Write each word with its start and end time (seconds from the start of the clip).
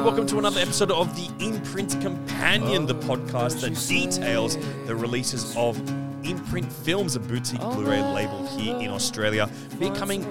And 0.00 0.06
welcome 0.06 0.26
to 0.28 0.38
another 0.38 0.60
episode 0.60 0.90
of 0.92 1.14
the 1.14 1.44
Imprint 1.44 2.00
Companion, 2.00 2.86
the 2.86 2.94
podcast 2.94 3.60
that 3.60 3.74
details 3.86 4.56
the 4.86 4.96
releases 4.96 5.54
of 5.58 5.76
Imprint 6.24 6.72
Films, 6.72 7.16
a 7.16 7.20
boutique 7.20 7.60
Blu-ray 7.60 8.00
label 8.00 8.46
here 8.56 8.76
in 8.76 8.88
Australia. 8.88 9.50
We're 9.78 9.94
coming 9.94 10.24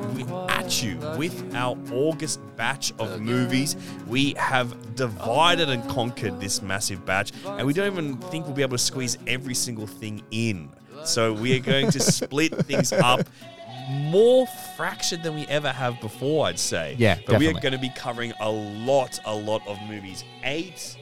at 0.50 0.82
you 0.82 0.98
with 1.20 1.54
our 1.54 1.78
August 1.94 2.40
batch 2.56 2.94
of 2.98 3.22
movies. 3.22 3.76
We 4.08 4.34
have 4.40 4.96
divided 4.96 5.70
and 5.70 5.88
conquered 5.88 6.40
this 6.40 6.64
massive 6.64 7.06
batch, 7.06 7.32
and 7.46 7.68
we 7.68 7.74
don't 7.74 7.94
even 7.94 8.18
think 8.18 8.48
we'll 8.48 8.56
be 8.56 8.64
able 8.64 8.76
to 8.76 8.84
squeeze 8.84 9.20
every 9.28 9.54
single 9.54 9.86
thing 9.86 10.24
in. 10.32 10.72
So 11.06 11.32
we 11.32 11.56
are 11.56 11.62
going 11.62 11.92
to 11.92 12.00
split 12.00 12.56
things 12.66 12.92
up 12.92 13.22
more 13.90 14.46
fractured 14.76 15.24
than 15.24 15.36
we 15.36 15.46
ever 15.48 15.72
have 15.72 16.00
before, 16.02 16.48
I'd 16.48 16.60
say. 16.60 16.96
Yeah, 16.98 17.16
But 17.26 17.40
we 17.40 17.48
are 17.48 17.54
definitely. 17.54 17.62
going 17.62 17.74
to 17.74 17.80
be 17.80 17.90
covering 18.00 18.34
a 18.40 18.50
lot, 18.50 19.20
a 19.26 19.36
lot 19.36 19.66
of 19.68 19.78
movies. 19.88 20.24
Eight, 20.44 20.96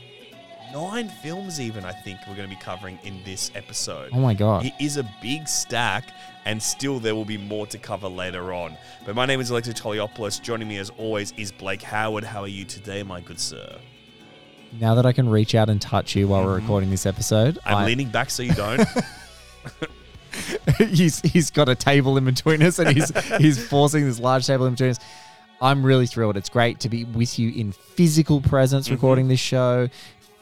nine 0.74 1.10
films, 1.10 1.60
even, 1.60 1.84
I 1.86 1.92
think 1.92 2.20
we're 2.28 2.36
going 2.36 2.50
to 2.50 2.56
be 2.56 2.62
covering 2.62 2.98
in 3.04 3.22
this 3.26 3.52
episode. 3.56 4.12
Oh 4.14 4.20
my 4.20 4.34
god. 4.34 4.66
It 4.66 4.74
is 4.80 4.98
a 4.98 5.10
big 5.22 5.48
stack, 5.48 6.10
and 6.46 6.62
still 6.62 7.00
there 7.00 7.14
will 7.16 7.26
be 7.26 7.38
more 7.38 7.68
to 7.68 7.78
cover 7.78 8.08
later 8.08 8.54
on. 8.54 8.78
But 9.06 9.16
my 9.16 9.26
name 9.26 9.40
is 9.42 9.50
Alexis 9.50 9.74
Toliopoulos. 9.74 10.42
Joining 10.42 10.68
me, 10.68 10.78
as 10.78 10.90
always, 10.98 11.34
is 11.38 11.52
Blake 11.52 11.82
Howard. 11.82 12.24
How 12.24 12.42
are 12.42 12.48
you 12.48 12.64
today, 12.66 13.04
my 13.04 13.22
good 13.22 13.40
sir? 13.40 13.78
Now 14.80 14.96
that 14.96 15.06
I 15.06 15.14
can 15.14 15.30
reach 15.30 15.56
out 15.56 15.70
and 15.70 15.82
touch 15.82 16.16
you 16.16 16.28
while 16.28 16.44
we're 16.44 16.56
recording 16.56 16.90
this 16.90 17.06
episode. 17.06 17.58
I'm 17.66 17.78
I- 17.78 17.86
leaning 17.86 18.10
back 18.10 18.30
so 18.30 18.44
you 18.44 18.54
don't. 18.54 18.86
he's 20.78 21.20
he's 21.22 21.50
got 21.52 21.70
a 21.70 21.76
table 21.76 22.18
in 22.18 22.26
between 22.26 22.62
us 22.64 22.80
and 22.80 22.90
he's 22.96 23.10
he's 23.38 23.64
forcing 23.68 24.06
this 24.06 24.20
large 24.20 24.46
table 24.48 24.66
in 24.66 24.74
between 24.74 24.92
us. 24.92 25.00
I'm 25.62 25.84
really 25.84 26.06
thrilled. 26.06 26.38
It's 26.38 26.50
great 26.50 26.80
to 26.82 26.90
be 26.90 27.04
with 27.04 27.40
you 27.40 27.50
in 27.52 27.72
physical 27.72 28.42
presence 28.42 28.86
Mm-hmm. 28.86 28.96
recording 28.96 29.28
this 29.28 29.40
show. 29.40 29.90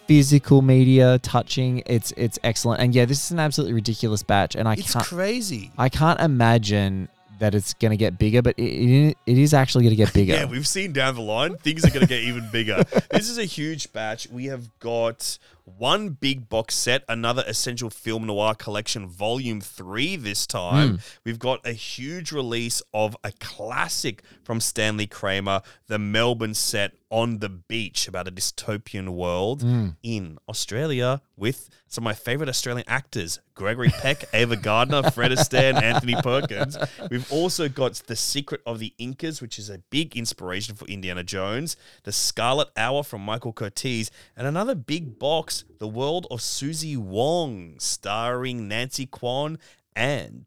Physical 0.07 0.61
media, 0.61 1.17
touching, 1.19 1.81
it's 1.87 2.13
it's 2.15 2.37
excellent. 2.43 2.79
And 2.81 2.93
yeah, 2.93 3.05
this 3.05 3.23
is 3.25 3.31
an 3.31 3.39
absolutely 3.39 3.73
ridiculous 3.73 4.21
batch 4.21 4.55
and 4.55 4.67
I 4.67 4.73
it's 4.73 4.93
can't 4.93 5.05
crazy. 5.05 5.71
I 5.79 5.89
can't 5.89 6.19
imagine 6.19 7.09
that 7.39 7.55
it's 7.55 7.73
going 7.73 7.89
to 7.91 7.97
get 7.97 8.17
bigger, 8.19 8.41
but 8.43 8.53
it, 8.57 8.63
it, 8.63 9.17
it 9.25 9.37
is 9.37 9.53
actually 9.53 9.83
going 9.83 9.91
to 9.91 9.97
get 9.97 10.13
bigger. 10.13 10.33
Yeah, 10.33 10.45
we've 10.45 10.67
seen 10.67 10.93
down 10.93 11.15
the 11.15 11.21
line, 11.21 11.57
things 11.57 11.83
are 11.83 11.89
going 11.89 12.01
to 12.01 12.07
get 12.07 12.21
even 12.21 12.47
bigger. 12.51 12.83
This 13.11 13.29
is 13.29 13.37
a 13.39 13.45
huge 13.45 13.91
batch. 13.93 14.29
We 14.29 14.45
have 14.45 14.69
got 14.79 15.39
one 15.65 16.09
big 16.09 16.47
box 16.47 16.75
set, 16.75 17.03
another 17.09 17.43
Essential 17.47 17.89
Film 17.89 18.27
Noir 18.27 18.55
Collection 18.55 19.07
Volume 19.07 19.59
3 19.59 20.15
this 20.15 20.45
time. 20.47 20.89
Hmm. 20.89 20.95
We've 21.23 21.39
got 21.39 21.65
a 21.65 21.73
huge 21.73 22.31
release 22.31 22.81
of 22.93 23.17
a 23.23 23.31
classic 23.39 24.23
from 24.43 24.61
Stanley 24.61 25.07
Kramer, 25.07 25.61
the 25.87 25.99
Melbourne 25.99 26.53
set 26.53 26.93
On 27.09 27.39
the 27.39 27.49
Beach, 27.49 28.07
about 28.07 28.27
a 28.27 28.31
dystopian 28.31 29.09
world 29.09 29.63
hmm. 29.63 29.89
in 30.03 30.37
Australia 30.47 31.21
with 31.35 31.69
some 31.87 32.03
of 32.03 32.05
my 32.05 32.13
favorite 32.13 32.49
Australian 32.49 32.87
actors 32.87 33.39
Gregory 33.55 33.89
Peck, 33.89 34.25
Ava 34.33 34.57
Gardner, 34.57 35.09
Fred 35.11 35.31
Astaire, 35.31 35.73
and 35.73 35.77
Anthony 35.77 36.13
Perkins. 36.21 36.77
We've 37.09 37.31
also 37.31 37.69
got 37.69 37.93
The 37.93 38.15
Secret 38.17 38.59
of 38.65 38.79
the 38.79 38.93
Incas, 38.97 39.41
which 39.41 39.57
is 39.57 39.69
a 39.69 39.77
big 39.89 40.17
inspiration 40.17 40.75
for 40.75 40.85
Indiana 40.87 41.23
Jones, 41.23 41.77
The 42.03 42.11
Scarlet 42.11 42.67
Hour 42.75 43.03
from 43.03 43.21
Michael 43.21 43.53
Curtiz, 43.53 44.09
and 44.35 44.45
another 44.45 44.75
big 44.75 45.17
box, 45.17 45.54
The 45.79 45.87
World 45.87 46.27
of 46.29 46.41
Susie 46.41 46.97
Wong, 46.97 47.75
starring 47.79 48.67
Nancy 48.67 49.05
Kwan 49.05 49.57
and, 49.95 50.45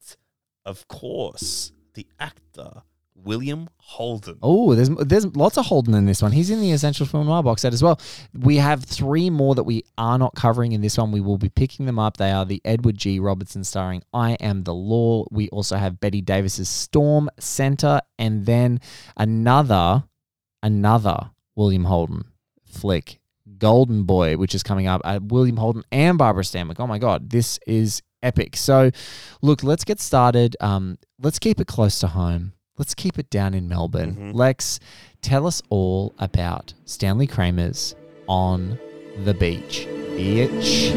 of 0.66 0.86
course, 0.88 1.72
the 1.94 2.06
actor 2.20 2.82
William 3.24 3.68
Holden. 3.78 4.38
Oh, 4.42 4.74
there's 4.74 4.88
there's 4.90 5.26
lots 5.36 5.56
of 5.58 5.66
Holden 5.66 5.94
in 5.94 6.06
this 6.06 6.22
one. 6.22 6.32
He's 6.32 6.50
in 6.50 6.60
the 6.60 6.72
Essential 6.72 7.06
Film 7.06 7.26
Noir 7.26 7.42
box 7.42 7.62
set 7.62 7.72
as 7.72 7.82
well. 7.82 8.00
We 8.32 8.56
have 8.56 8.84
three 8.84 9.30
more 9.30 9.54
that 9.54 9.64
we 9.64 9.84
are 9.96 10.18
not 10.18 10.34
covering 10.34 10.72
in 10.72 10.80
this 10.80 10.98
one. 10.98 11.12
We 11.12 11.20
will 11.20 11.38
be 11.38 11.48
picking 11.48 11.86
them 11.86 11.98
up. 11.98 12.16
They 12.16 12.30
are 12.30 12.44
the 12.44 12.62
Edward 12.64 12.96
G. 12.96 13.18
Robinson 13.18 13.64
starring 13.64 14.02
I 14.12 14.32
Am 14.34 14.62
the 14.62 14.74
Law. 14.74 15.24
We 15.30 15.48
also 15.48 15.76
have 15.76 16.00
Bette 16.00 16.20
Davis's 16.20 16.68
Storm 16.68 17.28
Center, 17.38 18.00
and 18.18 18.46
then 18.46 18.80
another 19.16 20.04
another 20.62 21.30
William 21.56 21.84
Holden 21.84 22.24
flick, 22.64 23.20
Golden 23.58 24.04
Boy, 24.04 24.36
which 24.36 24.54
is 24.54 24.62
coming 24.62 24.86
up. 24.86 25.00
Uh, 25.04 25.20
William 25.22 25.56
Holden 25.56 25.82
and 25.90 26.18
Barbara 26.18 26.42
Stanwyck. 26.42 26.76
Oh 26.78 26.86
my 26.86 26.98
God, 26.98 27.30
this 27.30 27.58
is 27.66 28.02
epic. 28.22 28.56
So, 28.56 28.90
look, 29.42 29.62
let's 29.62 29.84
get 29.84 30.00
started. 30.00 30.56
Um, 30.60 30.98
let's 31.20 31.38
keep 31.38 31.60
it 31.60 31.66
close 31.66 31.98
to 32.00 32.08
home. 32.08 32.52
Let's 32.76 32.94
keep 32.94 33.18
it 33.18 33.30
down 33.30 33.54
in 33.54 33.68
Melbourne. 33.68 34.14
Mhm. 34.14 34.34
Lex, 34.34 34.78
tell 35.22 35.46
us 35.46 35.62
all 35.68 36.14
about 36.18 36.74
Stanley 36.84 37.26
Kramer's 37.26 37.94
On 38.28 38.78
the 39.24 39.34
Beach. 39.34 39.86
Bitch. 40.16 40.94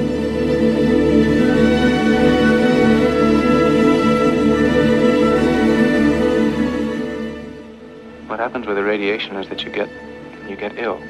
What 8.27 8.39
happens 8.39 8.65
with 8.65 8.77
the 8.77 8.83
radiation 8.83 9.35
is 9.35 9.49
that 9.49 9.63
you 9.63 9.69
get 9.71 9.89
you 10.49 10.55
get 10.55 10.77
ill. 10.77 11.01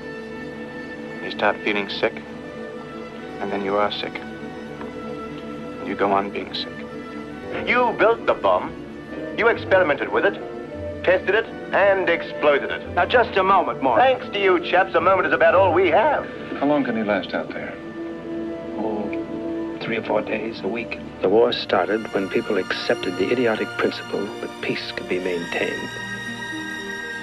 You 1.32 1.38
start 1.38 1.56
feeling 1.64 1.88
sick, 1.88 2.14
and 3.40 3.50
then 3.54 3.64
you 3.64 3.78
are 3.78 3.90
sick. 3.90 4.14
And 4.20 5.88
you 5.88 5.96
go 5.96 6.12
on 6.12 6.30
being 6.30 6.54
sick. 6.54 6.74
You 7.66 7.96
built 7.98 8.26
the 8.26 8.34
bomb. 8.34 8.70
You 9.38 9.48
experimented 9.48 10.12
with 10.12 10.26
it, 10.26 10.34
tested 11.06 11.34
it, 11.34 11.46
and 11.74 12.10
exploded 12.10 12.70
it. 12.70 12.86
Now, 12.96 13.06
just 13.06 13.38
a 13.38 13.44
moment, 13.44 13.82
Morty. 13.82 14.02
Thanks 14.02 14.28
to 14.34 14.42
you 14.42 14.60
chaps, 14.60 14.94
a 14.94 15.00
moment 15.00 15.26
is 15.26 15.34
about 15.34 15.56
all 15.56 15.74
we 15.74 15.88
have. 15.88 16.26
How 16.60 16.66
long 16.66 16.84
can 16.84 16.98
he 16.98 17.04
last 17.04 17.34
out 17.34 17.48
there? 17.48 17.74
Oh, 18.78 19.80
three 19.82 19.96
or 19.96 20.04
four 20.04 20.22
days, 20.22 20.60
a 20.60 20.68
week. 20.68 21.00
The 21.22 21.30
war 21.30 21.54
started 21.54 22.14
when 22.14 22.28
people 22.28 22.58
accepted 22.58 23.16
the 23.16 23.32
idiotic 23.32 23.70
principle 23.78 24.26
that 24.42 24.62
peace 24.62 24.92
could 24.92 25.08
be 25.08 25.20
maintained 25.20 25.90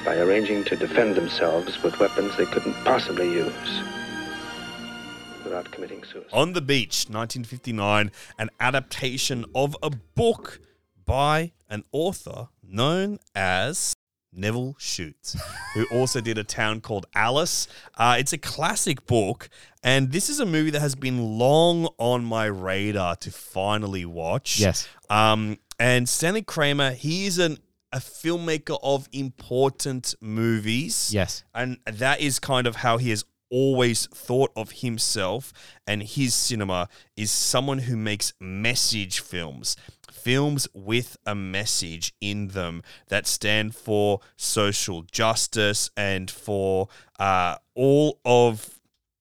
by 0.07 0.17
arranging 0.17 0.65
to 0.65 0.77
defend 0.77 1.15
themselves 1.15 1.83
with 1.83 2.01
weapons 2.01 2.35
they 2.39 2.47
couldn't 2.47 2.73
possibly 2.85 3.31
use 3.31 3.83
without 3.83 3.98
committing 5.79 6.03
suicide. 6.05 6.31
On 6.33 6.53
the 6.53 6.61
Beach, 6.61 7.07
1959, 7.09 8.11
an 8.39 8.51
adaptation 8.59 9.45
of 9.55 9.77
a 9.83 9.91
book 9.91 10.61
by 11.05 11.53
an 11.71 11.85
author 11.93 12.49
known 12.63 13.19
as 13.35 13.95
Nevil 14.33 14.75
Shute, 14.79 15.37
who 15.75 15.87
also 15.93 16.21
did 16.21 16.37
a 16.37 16.45
town 16.45 16.81
called 16.81 17.07
Alice. 17.15 17.69
Uh, 17.97 18.17
it's 18.19 18.33
a 18.33 18.39
classic 18.39 19.07
book, 19.07 19.49
and 19.83 20.11
this 20.11 20.29
is 20.29 20.41
a 20.41 20.47
movie 20.47 20.71
that 20.71 20.81
has 20.81 20.95
been 20.97 21.39
long 21.39 21.89
on 21.99 22.25
my 22.25 22.47
radar 22.47 23.17
to 23.17 23.31
finally 23.31 24.05
watch. 24.05 24.59
Yes. 24.59 24.89
Um, 25.09 25.59
and 25.79 26.09
Stanley 26.09 26.43
Kramer, 26.43 26.91
he 26.93 27.27
is 27.27 27.39
an 27.39 27.59
a 27.91 28.01
filmmaker 28.01 28.79
of 28.83 29.09
important 29.13 30.15
movies. 30.21 31.11
Yes. 31.11 31.43
And 31.55 31.79
that 31.87 32.21
is 32.21 32.39
kind 32.39 32.67
of 32.67 32.77
how 32.77 32.99
he 32.99 33.09
has 33.09 33.25
always 33.51 34.07
thought 34.07 34.51
of 34.57 34.71
himself 34.73 35.53
and 35.87 36.03
his 36.03 36.35
cinema 36.35 36.89
is 37.17 37.31
someone 37.31 37.79
who 37.81 37.97
makes 37.97 38.33
message 38.41 39.21
films. 39.21 39.77
Films 40.11 40.67
with 40.75 41.17
a 41.27 41.35
message 41.35 42.15
in 42.21 42.49
them 42.49 42.83
that 43.09 43.27
stand 43.27 43.75
for 43.75 44.21
social 44.37 45.03
justice 45.03 45.91
and 45.97 46.31
for 46.31 46.89
uh, 47.19 47.57
all 47.75 48.19
of 48.25 48.79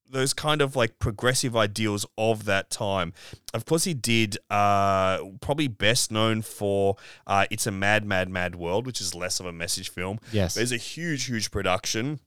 those 0.09 0.33
kind 0.33 0.61
of 0.61 0.75
like 0.75 0.99
progressive 0.99 1.55
ideals 1.55 2.05
of 2.17 2.45
that 2.45 2.69
time. 2.69 3.13
Of 3.53 3.65
course, 3.65 3.83
he 3.83 3.93
did 3.93 4.37
uh, 4.49 5.19
probably 5.41 5.67
best 5.67 6.11
known 6.11 6.41
for 6.41 6.95
uh, 7.25 7.45
It's 7.49 7.67
a 7.67 7.71
Mad, 7.71 8.05
Mad, 8.05 8.29
Mad 8.29 8.55
World, 8.55 8.85
which 8.85 9.01
is 9.01 9.13
less 9.13 9.39
of 9.39 9.45
a 9.45 9.53
message 9.53 9.89
film. 9.89 10.19
Yes. 10.31 10.55
There's 10.55 10.71
a 10.71 10.77
huge, 10.77 11.25
huge 11.25 11.51
production. 11.51 12.19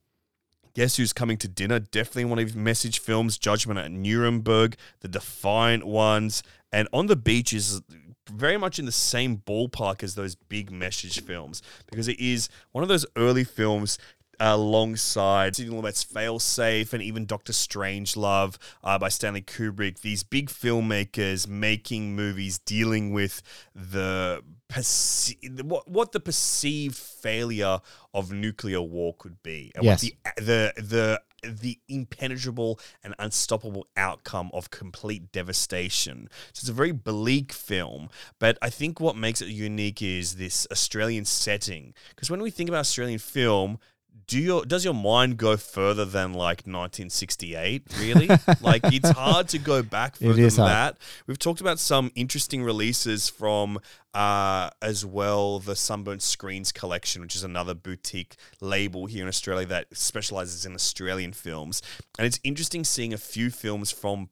Guess 0.74 0.96
Who's 0.96 1.12
Coming 1.12 1.36
to 1.38 1.48
Dinner? 1.48 1.80
Definitely 1.80 2.26
one 2.26 2.38
of 2.38 2.54
message 2.54 3.00
films. 3.00 3.38
Judgment 3.38 3.78
at 3.78 3.90
Nuremberg, 3.90 4.76
The 5.00 5.08
Defiant 5.08 5.86
Ones, 5.86 6.42
and 6.72 6.88
On 6.92 7.06
the 7.06 7.16
Beach 7.16 7.52
is 7.52 7.82
very 8.30 8.56
much 8.56 8.78
in 8.78 8.84
the 8.84 8.92
same 8.92 9.38
ballpark 9.38 10.02
as 10.02 10.14
those 10.14 10.36
big 10.36 10.70
message 10.70 11.22
films 11.22 11.62
because 11.90 12.06
it 12.06 12.20
is 12.20 12.48
one 12.70 12.82
of 12.82 12.88
those 12.88 13.04
early 13.16 13.42
films 13.42 13.98
alongside 14.40 15.54
Sidney 15.54 15.76
Lumet's 15.76 16.04
Failsafe 16.04 16.92
and 16.92 17.02
even 17.02 17.26
Doctor 17.26 17.52
Strangelove 17.52 18.56
uh, 18.82 18.98
by 18.98 19.08
Stanley 19.10 19.42
Kubrick. 19.42 20.00
These 20.00 20.22
big 20.22 20.48
filmmakers 20.48 21.46
making 21.46 22.16
movies 22.16 22.58
dealing 22.58 23.12
with 23.12 23.42
the 23.74 24.42
perce- 24.68 25.34
what 25.62 25.88
what 25.88 26.12
the 26.12 26.20
perceived 26.20 26.96
failure 26.96 27.80
of 28.14 28.32
nuclear 28.32 28.80
war 28.80 29.14
could 29.18 29.42
be, 29.42 29.70
and 29.74 29.84
Yes. 29.84 30.02
what 30.02 30.36
the 30.36 30.42
the 30.76 30.82
the 30.82 31.20
the 31.42 31.78
impenetrable 31.88 32.78
and 33.02 33.14
unstoppable 33.18 33.86
outcome 33.96 34.50
of 34.52 34.70
complete 34.70 35.32
devastation. 35.32 36.28
So 36.52 36.60
it's 36.60 36.68
a 36.68 36.72
very 36.74 36.92
bleak 36.92 37.50
film, 37.52 38.10
but 38.38 38.58
I 38.60 38.68
think 38.68 39.00
what 39.00 39.16
makes 39.16 39.40
it 39.40 39.48
unique 39.48 40.02
is 40.02 40.36
this 40.36 40.66
Australian 40.70 41.24
setting. 41.24 41.94
Because 42.10 42.30
when 42.30 42.42
we 42.42 42.50
think 42.50 42.68
about 42.68 42.80
Australian 42.80 43.18
film, 43.20 43.78
do 44.26 44.38
your 44.38 44.64
does 44.64 44.84
your 44.84 44.94
mind 44.94 45.36
go 45.36 45.56
further 45.56 46.04
than 46.04 46.32
like 46.32 46.66
1968 46.66 47.84
really? 47.98 48.28
Like 48.60 48.82
it's 48.84 49.10
hard 49.10 49.48
to 49.48 49.58
go 49.58 49.82
back 49.82 50.16
further 50.16 50.34
than 50.34 50.50
hard. 50.50 50.70
that. 50.70 50.98
We've 51.26 51.38
talked 51.38 51.60
about 51.60 51.78
some 51.78 52.10
interesting 52.14 52.62
releases 52.62 53.28
from 53.28 53.78
uh, 54.12 54.70
as 54.82 55.06
well 55.06 55.60
the 55.60 55.76
sunburnt 55.76 56.22
screens 56.22 56.72
collection 56.72 57.22
which 57.22 57.36
is 57.36 57.44
another 57.44 57.74
boutique 57.74 58.34
label 58.60 59.06
here 59.06 59.22
in 59.22 59.28
australia 59.28 59.66
that 59.66 59.86
specializes 59.96 60.66
in 60.66 60.74
australian 60.74 61.32
films. 61.32 61.82
And 62.18 62.26
it's 62.26 62.40
interesting 62.42 62.84
seeing 62.84 63.12
a 63.12 63.18
few 63.18 63.50
films 63.50 63.90
from 63.90 64.30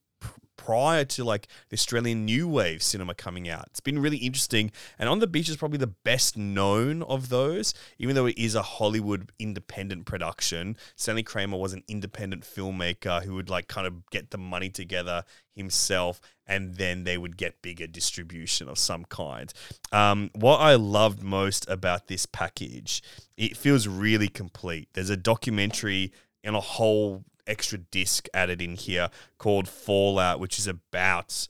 prior 0.59 1.05
to 1.07 1.25
like 1.25 1.49
the 1.71 1.75
Australian 1.75 2.27
new 2.27 2.47
wave 2.47 2.83
cinema 2.83 3.15
coming 3.15 3.49
out. 3.49 3.69
It's 3.69 3.81
been 3.81 3.99
really 3.99 4.19
interesting. 4.19 4.71
And 4.99 5.09
On 5.09 5.21
the 5.21 5.27
Beach 5.27 5.49
is 5.49 5.57
probably 5.57 5.79
the 5.79 5.87
best 5.87 6.37
known 6.37 7.03
of 7.05 7.31
those, 7.31 7.73
even 7.99 8.15
though 8.15 8.27
it 8.27 8.37
is 8.37 8.55
a 8.55 8.61
Hollywood 8.61 9.33
independent 9.39 10.05
production. 10.05 10.77
Stanley 10.97 11.23
Kramer 11.23 11.57
was 11.57 11.73
an 11.73 11.85
independent 11.89 12.43
filmmaker 12.43 13.23
who 13.23 13.35
would 13.35 13.49
like 13.49 13.69
kind 13.69 13.87
of 13.87 14.05
get 14.11 14.31
the 14.31 14.37
money 14.37 14.69
together 14.69 15.25
himself 15.55 16.21
and 16.47 16.75
then 16.75 17.05
they 17.05 17.17
would 17.17 17.37
get 17.37 17.63
bigger 17.63 17.87
distribution 17.87 18.69
of 18.69 18.79
some 18.79 19.05
kind. 19.05 19.53
Um, 19.93 20.31
what 20.35 20.59
I 20.59 20.75
loved 20.75 21.23
most 21.23 21.69
about 21.69 22.09
this 22.09 22.27
package, 22.27 23.03
it 23.37 23.57
feels 23.57 23.87
really 23.87 24.29
complete. 24.29 24.89
There's 24.93 25.11
a 25.11 25.17
documentary 25.17 26.13
and 26.43 26.57
a 26.57 26.61
whole 26.61 27.25
extra 27.49 27.79
disc 27.79 28.29
added 28.33 28.63
in 28.63 28.77
here 28.77 29.11
called 29.39 29.69
Fallout, 29.69 30.39
which 30.39 30.59
is 30.59 30.67
about 30.67 31.49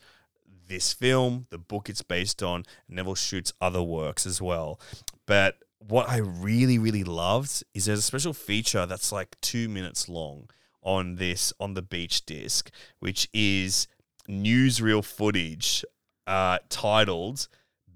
this 0.69 0.93
film, 0.93 1.47
the 1.51 1.59
book 1.59 1.89
it's 1.89 2.03
based 2.03 2.43
on, 2.43 2.65
Nevil 2.89 3.15
Shute's 3.15 3.53
other 3.61 3.83
works 3.83 4.27
as 4.27 4.41
well. 4.41 4.79
But 5.27 5.57
what 5.79 6.09
I 6.09 6.19
really, 6.19 6.79
really 6.79 7.05
loved 7.05 7.65
is 7.75 7.87
there's 7.87 7.99
a 7.99 8.03
special 8.03 8.33
feature 8.33 8.87
that's 8.87 9.13
like 9.13 9.41
two 9.41 9.69
minutes 9.69 10.09
long 10.09 10.49
on 10.83 11.17
this 11.17 11.53
on 11.59 11.75
the 11.75 11.83
beach 11.83 12.25
disc, 12.25 12.71
which 13.01 13.29
is 13.33 13.89
newsreel 14.29 15.05
footage 15.05 15.85
uh, 16.27 16.59
titled 16.69 17.49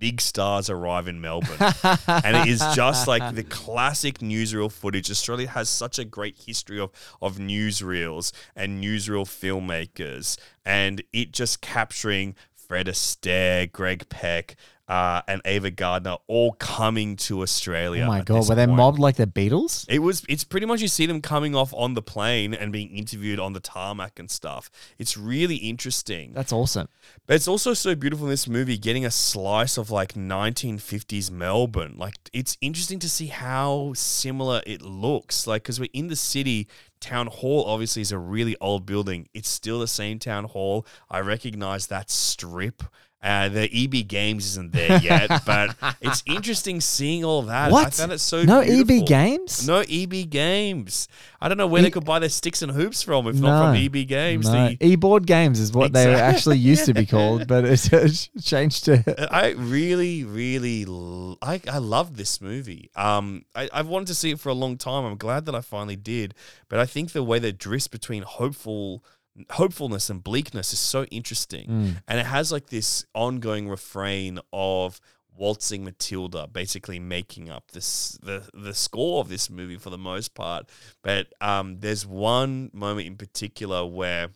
Big 0.02 0.20
Stars 0.20 0.68
Arrive 0.68 1.06
in 1.06 1.20
Melbourne 1.20 1.72
and 2.08 2.36
it 2.36 2.48
is 2.48 2.58
just 2.74 3.06
like 3.06 3.36
the 3.36 3.44
classic 3.44 4.18
newsreel 4.18 4.68
footage. 4.68 5.08
Australia 5.08 5.46
has 5.46 5.68
such 5.68 5.96
a 5.96 6.04
great 6.04 6.36
history 6.44 6.80
of 6.80 6.90
of 7.22 7.36
newsreels 7.36 8.32
and 8.56 8.82
newsreel 8.82 9.24
filmmakers, 9.24 10.36
and 10.64 11.04
it 11.12 11.30
just 11.30 11.60
capturing 11.60 12.34
Fred 12.52 12.88
Astaire, 12.88 13.70
Greg 13.70 14.08
Peck, 14.08 14.56
uh, 14.92 15.22
and 15.26 15.40
Ava 15.46 15.70
Gardner 15.70 16.16
all 16.26 16.52
coming 16.52 17.16
to 17.16 17.40
Australia. 17.40 18.04
Oh 18.04 18.08
my 18.08 18.20
god, 18.20 18.46
were 18.46 18.54
they 18.54 18.66
point. 18.66 18.76
mobbed 18.76 18.98
like 18.98 19.16
the 19.16 19.26
Beatles? 19.26 19.86
It 19.88 20.00
was. 20.00 20.22
It's 20.28 20.44
pretty 20.44 20.66
much 20.66 20.82
you 20.82 20.88
see 20.88 21.06
them 21.06 21.22
coming 21.22 21.54
off 21.54 21.72
on 21.72 21.94
the 21.94 22.02
plane 22.02 22.52
and 22.52 22.70
being 22.70 22.90
interviewed 22.90 23.40
on 23.40 23.54
the 23.54 23.60
tarmac 23.60 24.18
and 24.18 24.30
stuff. 24.30 24.70
It's 24.98 25.16
really 25.16 25.56
interesting. 25.56 26.34
That's 26.34 26.52
awesome. 26.52 26.90
But 27.26 27.36
it's 27.36 27.48
also 27.48 27.72
so 27.72 27.94
beautiful 27.94 28.26
in 28.26 28.30
this 28.30 28.46
movie 28.46 28.76
getting 28.76 29.06
a 29.06 29.10
slice 29.10 29.78
of 29.78 29.90
like 29.90 30.12
1950s 30.12 31.30
Melbourne. 31.30 31.94
Like 31.96 32.16
it's 32.34 32.58
interesting 32.60 32.98
to 32.98 33.08
see 33.08 33.28
how 33.28 33.94
similar 33.94 34.60
it 34.66 34.82
looks. 34.82 35.46
Like 35.46 35.62
because 35.62 35.80
we're 35.80 35.88
in 35.94 36.08
the 36.08 36.16
city, 36.16 36.68
town 37.00 37.28
hall 37.28 37.64
obviously 37.64 38.02
is 38.02 38.12
a 38.12 38.18
really 38.18 38.58
old 38.60 38.84
building. 38.84 39.26
It's 39.32 39.48
still 39.48 39.80
the 39.80 39.86
same 39.86 40.18
town 40.18 40.44
hall. 40.44 40.86
I 41.10 41.20
recognize 41.20 41.86
that 41.86 42.10
strip. 42.10 42.82
Uh, 43.22 43.48
the 43.48 43.70
EB 43.72 44.08
Games 44.08 44.44
isn't 44.46 44.72
there 44.72 44.98
yet, 45.00 45.42
but 45.46 45.76
it's 46.00 46.24
interesting 46.26 46.80
seeing 46.80 47.24
all 47.24 47.42
that. 47.42 47.68
I 47.68 47.72
What? 47.72 47.94
found 47.94 48.10
it 48.12 48.18
so 48.18 48.42
no 48.42 48.62
beautiful. 48.62 48.98
EB 49.02 49.06
games? 49.06 49.66
No 49.66 49.84
EB 49.88 50.28
Games. 50.28 51.06
I 51.40 51.48
don't 51.48 51.56
know 51.56 51.68
where 51.68 51.80
E- 51.80 51.84
they 51.84 51.90
could 51.90 52.04
buy 52.04 52.18
their 52.18 52.28
sticks 52.28 52.62
and 52.62 52.72
hoops 52.72 53.02
from 53.02 53.28
if 53.28 53.36
not 53.36 53.74
from 53.74 53.76
EB 53.84 54.08
Games. 54.08 54.48
No. 54.48 54.68
The- 54.70 54.76
E-board 54.84 55.26
games 55.26 55.60
is 55.60 55.72
what 55.72 55.92
they 55.92 56.12
actually 56.14 56.58
used 56.58 56.86
to 56.86 56.94
be 56.94 57.06
called, 57.14 57.46
but 57.46 57.64
it's 57.64 58.28
changed 58.42 58.86
to. 58.86 59.28
I 59.32 59.50
really, 59.50 60.24
really, 60.24 60.84
l- 60.84 61.38
I, 61.40 61.60
I 61.70 61.78
love 61.78 62.16
this 62.16 62.40
movie. 62.40 62.90
Um, 62.96 63.44
I, 63.54 63.68
I've 63.72 63.86
wanted 63.86 64.08
to 64.08 64.14
see 64.16 64.32
it 64.32 64.40
for 64.40 64.48
a 64.48 64.54
long 64.54 64.76
time. 64.76 65.04
I'm 65.04 65.16
glad 65.16 65.46
that 65.46 65.54
I 65.54 65.60
finally 65.60 65.96
did. 65.96 66.34
But 66.68 66.80
I 66.80 66.86
think 66.86 67.12
the 67.12 67.22
way 67.22 67.38
that 67.38 67.58
drifts 67.58 67.86
between 67.88 68.22
hopeful, 68.22 69.04
hopefulness 69.50 70.10
and 70.10 70.22
bleakness 70.22 70.72
is 70.72 70.78
so 70.78 71.04
interesting, 71.04 71.68
Mm. 71.68 72.02
and 72.08 72.20
it 72.20 72.26
has 72.26 72.52
like 72.52 72.66
this 72.68 73.04
ongoing 73.14 73.68
refrain 73.68 74.38
of 74.52 75.00
waltzing 75.34 75.82
Matilda, 75.84 76.46
basically 76.46 76.98
making 76.98 77.48
up 77.48 77.70
this 77.72 78.18
the 78.22 78.48
the 78.52 78.74
score 78.74 79.20
of 79.20 79.28
this 79.28 79.48
movie 79.48 79.78
for 79.78 79.88
the 79.90 79.96
most 79.98 80.34
part. 80.34 80.68
But 81.02 81.32
um, 81.40 81.80
there's 81.80 82.06
one 82.06 82.70
moment 82.74 83.06
in 83.06 83.16
particular 83.16 83.84
where 83.86 84.28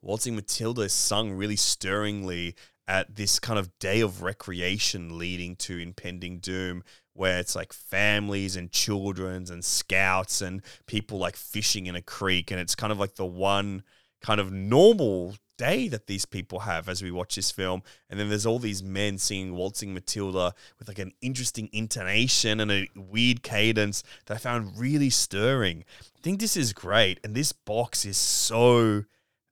Waltzing 0.00 0.34
Matilda 0.34 0.82
is 0.82 0.92
sung 0.92 1.32
really 1.32 1.54
stirringly 1.56 2.56
at 2.88 3.14
this 3.14 3.38
kind 3.38 3.58
of 3.58 3.78
day 3.78 4.00
of 4.00 4.20
recreation 4.22 5.16
leading 5.16 5.54
to 5.54 5.78
impending 5.78 6.38
doom, 6.40 6.82
where 7.14 7.38
it's 7.38 7.54
like 7.54 7.72
families 7.72 8.56
and 8.56 8.72
children's 8.72 9.50
and 9.50 9.64
scouts 9.64 10.40
and 10.40 10.62
people 10.86 11.18
like 11.18 11.36
fishing 11.36 11.86
in 11.86 11.96
a 11.96 12.02
creek. 12.02 12.50
And 12.50 12.60
it's 12.60 12.74
kind 12.74 12.92
of 12.92 12.98
like 12.98 13.16
the 13.16 13.26
one 13.26 13.82
kind 14.22 14.40
of 14.40 14.52
normal 14.52 15.34
day 15.58 15.88
that 15.88 16.06
these 16.06 16.24
people 16.24 16.60
have 16.60 16.88
as 16.88 17.02
we 17.02 17.10
watch 17.10 17.36
this 17.36 17.50
film. 17.50 17.82
And 18.08 18.18
then 18.18 18.28
there's 18.28 18.46
all 18.46 18.58
these 18.58 18.82
men 18.82 19.18
singing 19.18 19.54
Waltzing 19.54 19.92
Matilda 19.94 20.54
with 20.78 20.88
like 20.88 20.98
an 20.98 21.12
interesting 21.20 21.68
intonation 21.72 22.60
and 22.60 22.72
a 22.72 22.88
weird 22.96 23.42
cadence 23.42 24.02
that 24.26 24.34
I 24.34 24.38
found 24.38 24.78
really 24.78 25.10
stirring. 25.10 25.84
I 26.00 26.20
think 26.22 26.40
this 26.40 26.56
is 26.56 26.72
great. 26.72 27.20
And 27.22 27.34
this 27.34 27.52
box 27.52 28.04
is 28.04 28.16
so 28.16 29.04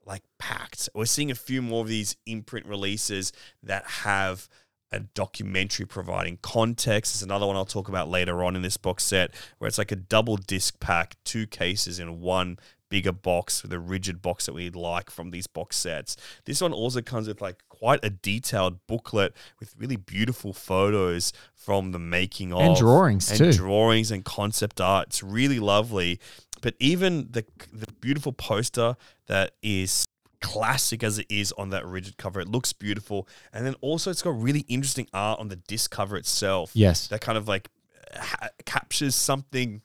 like 0.07 0.23
packed. 0.39 0.89
We're 0.95 1.05
seeing 1.05 1.31
a 1.31 1.37
few 1.37 1.63
more 1.63 1.83
of 1.83 1.89
these 1.89 2.17
imprint 2.27 2.67
releases 2.67 3.33
that 3.63 3.85
have 3.85 4.49
a 4.93 5.01
documentary 5.01 5.87
providing 5.87 6.39
context. 6.43 7.13
There's 7.15 7.23
another 7.23 7.47
one 7.47 7.57
I'll 7.57 7.65
talk 7.65 7.89
about 7.89 8.09
later 8.09 8.43
on 8.43 8.57
in 8.57 8.63
this 8.63 8.77
box 8.77 9.05
set 9.05 9.35
where 9.59 9.69
it's 9.69 9.79
like 9.79 9.93
a 9.93 9.97
double 9.97 10.37
disc 10.37 10.81
pack, 10.81 11.17
two 11.25 11.47
cases 11.47 11.99
in 11.99 12.21
one 12.21 12.59
bigger 12.89 13.13
box 13.13 13.63
with 13.63 13.73
a 13.73 13.79
rigid 13.79 14.21
box 14.21 14.47
that 14.47 14.53
we'd 14.53 14.75
like 14.75 15.11
from 15.11 15.31
these 15.31 15.47
box 15.47 15.77
sets. 15.77 16.17
This 16.45 16.61
one 16.61 16.73
also 16.73 17.01
comes 17.01 17.29
with 17.29 17.41
like 17.41 17.63
quite 17.69 18.05
a 18.05 18.11
detailed 18.11 18.85
booklet 18.87 19.33
with 19.61 19.75
really 19.79 19.97
beautiful 19.97 20.53
photos 20.53 21.33
from 21.55 21.93
the 21.93 21.99
making 21.99 22.53
of 22.53 22.61
And 22.61 22.77
drawings, 22.77 23.31
and 23.31 23.39
too. 23.39 23.53
drawings 23.53 24.11
and 24.11 24.25
concept 24.25 24.81
art. 24.81 25.09
It's 25.09 25.23
really 25.23 25.61
lovely. 25.61 26.21
But 26.61 26.75
even 26.79 27.29
the 27.31 27.45
the 27.73 27.91
beautiful 28.01 28.33
poster 28.33 28.97
that 29.29 29.53
is 29.63 30.05
classic 30.41 31.03
as 31.03 31.19
it 31.19 31.27
is 31.29 31.53
on 31.53 31.71
that 31.71 31.85
rigid 31.87 32.17
cover, 32.17 32.41
it 32.41 32.49
looks 32.49 32.73
beautiful. 32.73 33.29
And 33.53 33.67
then 33.67 33.75
also 33.81 34.11
it's 34.11 34.23
got 34.23 34.41
really 34.41 34.65
interesting 34.69 35.07
art 35.13 35.39
on 35.41 35.49
the 35.49 35.57
disc 35.57 35.91
cover 35.91 36.17
itself. 36.17 36.71
Yes. 36.75 37.07
That 37.09 37.21
kind 37.21 37.37
of 37.39 37.47
like 37.49 37.69
ha- 38.15 38.49
captures 38.65 39.15
something 39.15 39.83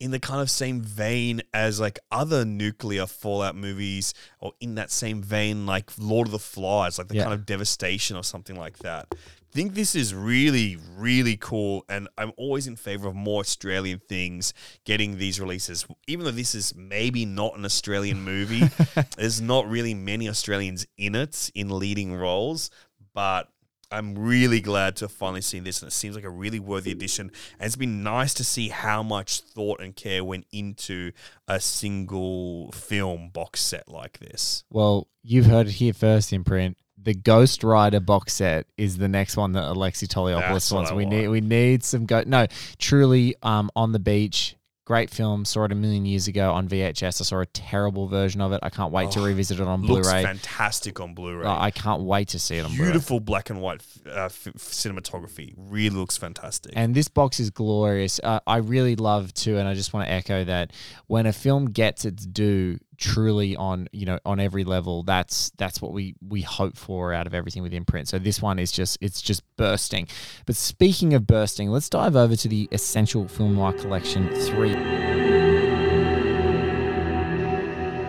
in 0.00 0.10
the 0.10 0.18
kind 0.18 0.40
of 0.40 0.50
same 0.50 0.80
vein 0.80 1.42
as 1.54 1.78
like 1.78 1.98
other 2.10 2.44
nuclear 2.44 3.06
fallout 3.06 3.54
movies 3.54 4.14
or 4.40 4.52
in 4.60 4.74
that 4.74 4.90
same 4.90 5.22
vein 5.22 5.64
like 5.64 5.90
Lord 5.96 6.26
of 6.26 6.32
the 6.32 6.38
Flies, 6.40 6.98
like 6.98 7.06
the 7.08 7.14
Yeah. 7.16 7.22
kind 7.22 7.34
of 7.34 7.46
devastation 7.46 8.16
or 8.16 8.24
something 8.24 8.56
like 8.56 8.78
that. 8.78 9.14
I 9.52 9.54
think 9.54 9.74
this 9.74 9.94
is 9.94 10.14
really, 10.14 10.78
really 10.96 11.36
cool, 11.36 11.84
and 11.86 12.08
I'm 12.16 12.32
always 12.38 12.66
in 12.66 12.74
favor 12.74 13.06
of 13.06 13.14
more 13.14 13.40
Australian 13.40 13.98
things 14.08 14.54
getting 14.86 15.18
these 15.18 15.38
releases. 15.38 15.86
Even 16.06 16.24
though 16.24 16.30
this 16.30 16.54
is 16.54 16.74
maybe 16.74 17.26
not 17.26 17.58
an 17.58 17.66
Australian 17.66 18.22
movie, 18.22 18.70
there's 19.18 19.42
not 19.42 19.68
really 19.68 19.92
many 19.92 20.26
Australians 20.26 20.86
in 20.96 21.14
it 21.14 21.50
in 21.54 21.68
leading 21.68 22.16
roles, 22.16 22.70
but 23.12 23.48
I'm 23.90 24.14
really 24.18 24.62
glad 24.62 24.96
to 24.96 25.04
have 25.04 25.12
finally 25.12 25.42
seen 25.42 25.64
this, 25.64 25.82
and 25.82 25.90
it 25.90 25.92
seems 25.92 26.16
like 26.16 26.24
a 26.24 26.30
really 26.30 26.58
worthy 26.58 26.90
addition. 26.90 27.30
And 27.58 27.66
it's 27.66 27.76
been 27.76 28.02
nice 28.02 28.32
to 28.34 28.44
see 28.44 28.70
how 28.70 29.02
much 29.02 29.40
thought 29.40 29.82
and 29.82 29.94
care 29.94 30.24
went 30.24 30.46
into 30.50 31.12
a 31.46 31.60
single 31.60 32.72
film 32.72 33.28
box 33.28 33.60
set 33.60 33.86
like 33.86 34.18
this. 34.18 34.64
Well, 34.70 35.08
you've 35.22 35.44
heard 35.44 35.66
it 35.66 35.72
here 35.72 35.92
first, 35.92 36.32
imprint. 36.32 36.78
The 37.02 37.14
Ghost 37.14 37.64
Rider 37.64 38.00
box 38.00 38.34
set 38.34 38.66
is 38.76 38.98
the 38.98 39.08
next 39.08 39.36
one 39.36 39.52
that 39.52 39.64
Alexei 39.64 40.06
Toliopoulos 40.06 40.72
wants. 40.72 40.92
We 40.92 41.04
want. 41.04 41.16
need 41.16 41.28
we 41.28 41.40
need 41.40 41.82
some 41.84 42.06
go. 42.06 42.22
No, 42.26 42.46
truly, 42.78 43.34
um, 43.42 43.70
on 43.74 43.92
the 43.92 43.98
beach. 43.98 44.56
Great 44.84 45.10
film. 45.10 45.44
Saw 45.44 45.64
it 45.64 45.72
a 45.72 45.76
million 45.76 46.04
years 46.04 46.26
ago 46.26 46.52
on 46.52 46.68
VHS. 46.68 47.20
I 47.20 47.24
saw 47.24 47.38
a 47.38 47.46
terrible 47.46 48.08
version 48.08 48.40
of 48.40 48.50
it. 48.50 48.58
I 48.64 48.68
can't 48.68 48.92
wait 48.92 49.12
to 49.12 49.20
Oh, 49.20 49.24
revisit 49.24 49.60
it 49.60 49.66
on 49.66 49.82
Looks 49.82 50.08
Blu-ray. 50.08 50.24
fantastic 50.24 50.98
on 51.00 51.14
Blu-ray. 51.14 51.46
Oh, 51.46 51.56
I 51.56 51.70
can't 51.70 52.02
wait 52.02 52.28
to 52.30 52.38
see 52.40 52.56
it 52.58 52.64
on 52.64 52.72
Blu-ray. 52.74 52.86
Beautiful 52.90 53.20
black 53.20 53.48
and 53.48 53.60
white 53.60 53.80
uh, 54.06 54.24
f- 54.24 54.48
cinematography. 54.58 55.54
Really 55.56 55.94
looks 55.96 56.16
fantastic. 56.16 56.72
And 56.74 56.94
this 56.96 57.06
box 57.08 57.38
is 57.38 57.50
glorious. 57.50 58.20
Uh, 58.22 58.40
I 58.46 58.56
really 58.56 58.96
love 58.96 59.32
too, 59.34 59.56
and 59.56 59.68
I 59.68 59.74
just 59.74 59.92
want 59.94 60.06
to 60.08 60.12
echo 60.12 60.42
that 60.44 60.72
when 61.06 61.26
a 61.26 61.32
film 61.32 61.66
gets 61.70 62.04
its 62.04 62.26
due, 62.26 62.78
truly 63.02 63.56
on 63.56 63.88
you 63.92 64.06
know 64.06 64.18
on 64.24 64.38
every 64.38 64.62
level. 64.64 65.02
That's 65.02 65.50
that's 65.58 65.82
what 65.82 65.92
we 65.92 66.14
we 66.26 66.42
hope 66.42 66.76
for 66.76 67.12
out 67.12 67.26
of 67.26 67.34
everything 67.34 67.62
with 67.62 67.74
imprint. 67.74 68.08
So 68.08 68.18
this 68.18 68.40
one 68.40 68.58
is 68.58 68.70
just 68.70 68.96
it's 69.00 69.20
just 69.20 69.42
bursting. 69.56 70.06
But 70.46 70.56
speaking 70.56 71.12
of 71.12 71.26
bursting, 71.26 71.68
let's 71.70 71.90
dive 71.90 72.14
over 72.14 72.36
to 72.36 72.48
the 72.48 72.68
Essential 72.70 73.26
Film 73.26 73.56
Noir 73.56 73.72
Collection 73.72 74.28
three. 74.28 74.74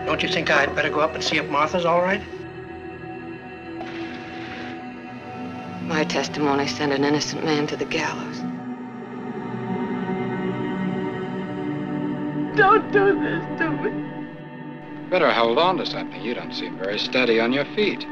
Don't 0.06 0.22
you 0.22 0.28
think 0.28 0.48
I'd 0.50 0.74
better 0.76 0.90
go 0.90 1.00
up 1.00 1.14
and 1.14 1.24
see 1.24 1.38
if 1.38 1.50
Martha's 1.50 1.84
all 1.84 2.00
right? 2.00 2.22
My 5.82 6.04
testimony 6.04 6.68
sent 6.68 6.92
an 6.92 7.04
innocent 7.04 7.44
man 7.44 7.66
to 7.66 7.76
the 7.76 7.84
gallows. 7.84 8.38
Don't 12.56 12.92
do 12.92 13.20
this 13.20 13.58
to 13.58 13.70
me. 13.70 14.23
Better 15.14 15.30
hold 15.30 15.58
on 15.58 15.76
to 15.76 15.86
something. 15.86 16.20
You 16.22 16.34
don't 16.34 16.52
seem 16.52 16.76
very 16.76 16.98
steady 16.98 17.38
on 17.38 17.52
your 17.52 17.64
feet. 17.66 18.02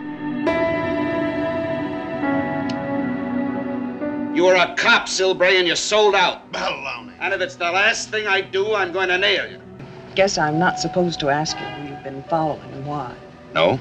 You 4.37 4.45
were 4.45 4.55
a 4.55 4.73
cop, 4.77 5.09
Silbray, 5.09 5.59
and 5.59 5.67
you're 5.67 5.75
sold 5.75 6.15
out. 6.15 6.53
Baloney. 6.53 7.15
And 7.19 7.35
if 7.35 7.41
it's 7.41 7.57
the 7.57 7.73
last 7.73 8.11
thing 8.11 8.29
I 8.29 8.41
do, 8.41 8.77
I'm 8.77 8.93
going 8.93 9.09
to 9.09 9.19
nail 9.19 9.51
you. 9.51 9.61
Guess 10.15 10.39
I'm 10.39 10.61
not 10.61 10.79
supposed 10.79 11.19
to 11.19 11.29
ask 11.29 11.59
you 11.59 11.67
who 11.67 11.89
you've 11.89 12.05
been 12.05 12.23
following 12.31 12.71
and 12.71 12.87
why. 12.87 13.13
No? 13.53 13.81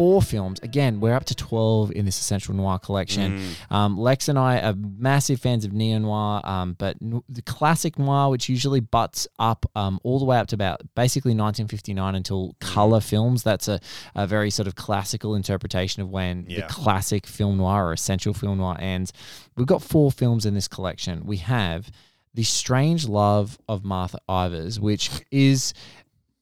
Four 0.00 0.22
films. 0.22 0.58
Again, 0.62 0.98
we're 0.98 1.12
up 1.14 1.26
to 1.26 1.34
12 1.34 1.92
in 1.92 2.06
this 2.06 2.18
Essential 2.18 2.54
Noir 2.54 2.78
collection. 2.78 3.38
Um, 3.68 3.98
Lex 3.98 4.28
and 4.30 4.38
I 4.38 4.58
are 4.60 4.72
massive 4.74 5.40
fans 5.40 5.66
of 5.66 5.74
neo 5.74 5.98
noir, 5.98 6.40
um, 6.42 6.74
but 6.78 6.96
n- 7.02 7.22
the 7.28 7.42
classic 7.42 7.98
noir, 7.98 8.30
which 8.30 8.48
usually 8.48 8.80
butts 8.80 9.28
up 9.38 9.66
um, 9.76 10.00
all 10.02 10.18
the 10.18 10.24
way 10.24 10.38
up 10.38 10.46
to 10.48 10.54
about 10.54 10.80
basically 10.94 11.32
1959 11.32 12.14
until 12.14 12.56
color 12.60 13.00
films, 13.00 13.42
that's 13.42 13.68
a, 13.68 13.78
a 14.14 14.26
very 14.26 14.48
sort 14.50 14.66
of 14.66 14.74
classical 14.74 15.34
interpretation 15.34 16.00
of 16.02 16.08
when 16.08 16.46
Yeah. 16.48 16.60
the 16.66 16.72
classic 16.72 17.26
film 17.26 17.58
noir 17.58 17.88
or 17.88 17.92
essential 17.92 18.32
film 18.32 18.56
noir 18.56 18.76
ends. 18.80 19.12
We've 19.56 19.66
got 19.66 19.82
four 19.82 20.10
films 20.10 20.46
in 20.46 20.54
this 20.54 20.66
collection. 20.66 21.26
We 21.26 21.36
have 21.38 21.90
The 22.32 22.42
Strange 22.44 23.06
Love 23.06 23.58
of 23.68 23.84
Martha 23.84 24.18
Ivers, 24.30 24.78
which 24.78 25.10
is 25.30 25.74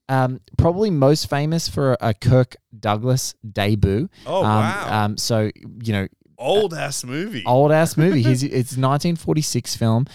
um, 0.09 0.41
probably 0.57 0.89
most 0.89 1.29
famous 1.29 1.69
for 1.69 1.95
a 2.01 2.13
Kirk 2.13 2.57
Douglas 2.77 3.35
debut. 3.49 4.09
Oh, 4.25 4.39
um, 4.39 4.43
wow. 4.43 5.05
Um, 5.05 5.17
so 5.17 5.49
you 5.83 5.93
know, 5.93 6.07
Old 6.37 6.73
ass 6.73 7.03
movie. 7.03 7.43
old 7.45 7.71
ass 7.71 7.95
movie. 7.97 8.23
He's, 8.23 8.43
it's 8.43 8.77
1946 8.77 9.75
film. 9.75 10.05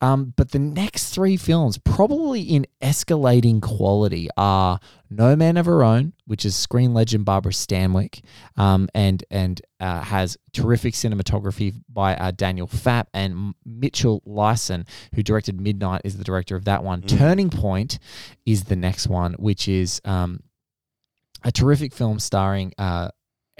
Um, 0.00 0.32
but 0.36 0.52
the 0.52 0.58
next 0.58 1.14
three 1.14 1.36
films, 1.36 1.76
probably 1.78 2.40
in 2.40 2.66
escalating 2.80 3.60
quality, 3.60 4.28
are 4.36 4.80
No 5.10 5.36
Man 5.36 5.56
of 5.56 5.66
Her 5.66 5.82
Own, 5.84 6.14
which 6.26 6.44
is 6.44 6.56
screen 6.56 6.94
legend 6.94 7.26
Barbara 7.26 7.52
Stanwyck, 7.52 8.22
um, 8.56 8.88
and 8.94 9.22
and 9.30 9.60
uh, 9.78 10.00
has 10.00 10.38
terrific 10.52 10.94
cinematography 10.94 11.74
by 11.88 12.16
uh, 12.16 12.30
Daniel 12.30 12.66
Fapp 12.66 13.06
and 13.12 13.54
Mitchell 13.64 14.22
Leisen, 14.26 14.86
who 15.14 15.22
directed 15.22 15.60
Midnight, 15.60 16.02
is 16.04 16.16
the 16.16 16.24
director 16.24 16.56
of 16.56 16.64
that 16.64 16.82
one. 16.82 17.02
Turning 17.02 17.50
Point 17.50 17.98
is 18.46 18.64
the 18.64 18.76
next 18.76 19.06
one, 19.06 19.34
which 19.34 19.68
is 19.68 20.00
um, 20.04 20.40
a 21.44 21.52
terrific 21.52 21.92
film 21.92 22.18
starring 22.18 22.72
uh, 22.78 23.10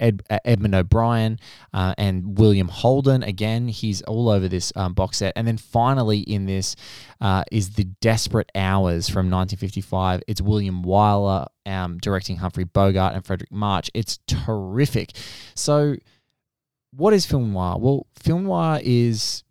Ed, 0.01 0.23
uh, 0.29 0.39
Edmund 0.43 0.75
O'Brien 0.75 1.39
uh, 1.73 1.93
and 1.97 2.37
William 2.37 2.67
Holden. 2.67 3.23
Again, 3.23 3.67
he's 3.67 4.01
all 4.01 4.27
over 4.29 4.47
this 4.47 4.73
um, 4.75 4.93
box 4.93 5.17
set. 5.17 5.33
And 5.35 5.47
then 5.47 5.57
finally, 5.57 6.19
in 6.19 6.45
this 6.47 6.75
uh, 7.21 7.43
is 7.51 7.75
The 7.75 7.85
Desperate 7.85 8.51
Hours 8.55 9.07
from 9.07 9.29
1955. 9.29 10.23
It's 10.27 10.41
William 10.41 10.83
Wyler 10.83 11.47
um, 11.65 11.99
directing 11.99 12.37
Humphrey 12.37 12.63
Bogart 12.65 13.13
and 13.13 13.23
Fredric 13.23 13.51
March. 13.51 13.89
It's 13.93 14.19
terrific. 14.27 15.11
So, 15.55 15.95
what 16.93 17.13
is 17.13 17.25
film 17.25 17.53
noir? 17.53 17.77
Well, 17.79 18.07
film 18.15 18.43
noir 18.43 18.79
is 18.83 19.43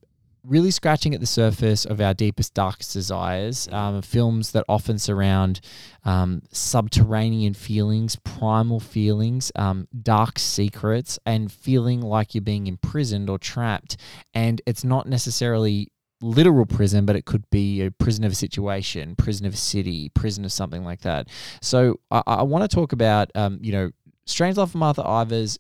really 0.45 0.71
scratching 0.71 1.15
at 1.15 1.21
the 1.21 1.27
surface 1.27 1.85
of 1.85 2.01
our 2.01 2.15
deepest, 2.15 2.55
darkest 2.55 2.93
desires. 2.93 3.69
Um, 3.71 4.03
films 4.03 4.53
that 4.53 4.65
often 4.69 4.99
surround 4.99 5.61
um, 6.05 6.43
subterranean 6.51 7.55
feelings, 7.55 8.17
primal 8.17 8.81
feelings, 8.81 9.53
um, 9.57 9.89
dark 10.03 10.39
secrets, 10.39 11.19
and 11.27 11.51
feeling 11.51 12.01
like 12.01 12.35
you're 12.35 12.43
being 12.43 12.67
imprisoned 12.67 13.29
or 13.29 13.39
trapped. 13.39 13.97
And 14.35 14.63
it's 14.67 14.85
not 14.85 15.07
necessarily 15.07 15.89
literal 16.23 16.67
prison, 16.67 17.07
but 17.07 17.17
it 17.17 17.25
could 17.25 17.49
be 17.51 17.83
a 17.83 17.91
prison 17.91 18.25
of 18.25 18.33
a 18.33 18.35
situation, 18.35 19.17
prison 19.17 19.47
of 19.47 19.55
a 19.55 19.59
city, 19.59 20.11
prison 20.11 20.45
of 20.45 20.53
something 20.53 20.85
like 20.85 21.01
that. 21.01 21.29
So 21.63 22.01
I, 22.11 22.23
I 22.27 22.43
want 22.43 22.69
to 22.69 22.75
talk 22.75 22.93
about, 22.93 23.31
um, 23.35 23.59
you 23.63 23.73
know, 23.73 23.91
Strange 24.27 24.59
Love 24.59 24.71
of 24.71 24.75
Martha 24.77 25.03
Ivers, 25.03 25.59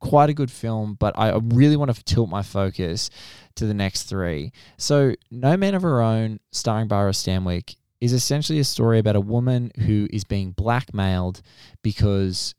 quite 0.00 0.30
a 0.30 0.34
good 0.34 0.50
film, 0.50 0.94
but 0.98 1.18
I 1.18 1.38
really 1.42 1.76
want 1.76 1.94
to 1.94 2.04
tilt 2.04 2.28
my 2.28 2.42
focus 2.42 3.10
to 3.56 3.66
the 3.66 3.74
next 3.74 4.04
three. 4.04 4.52
So, 4.76 5.14
No 5.30 5.56
Man 5.56 5.74
of 5.74 5.82
Her 5.82 6.00
Own, 6.00 6.40
starring 6.52 6.88
Barbara 6.88 7.12
Stanwyck, 7.12 7.76
is 8.00 8.12
essentially 8.12 8.58
a 8.58 8.64
story 8.64 8.98
about 8.98 9.16
a 9.16 9.20
woman 9.20 9.72
who 9.78 10.06
is 10.10 10.24
being 10.24 10.52
blackmailed 10.52 11.42
because 11.82 12.54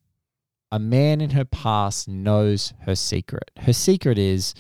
a 0.72 0.79
man 0.79 1.22
in 1.22 1.32
her 1.32 1.46
past 1.46 2.08
knows 2.08 2.74
her 2.82 2.96
secret. 2.96 3.51
Her 3.58 3.74
secret 3.74 4.17
is 4.17 4.53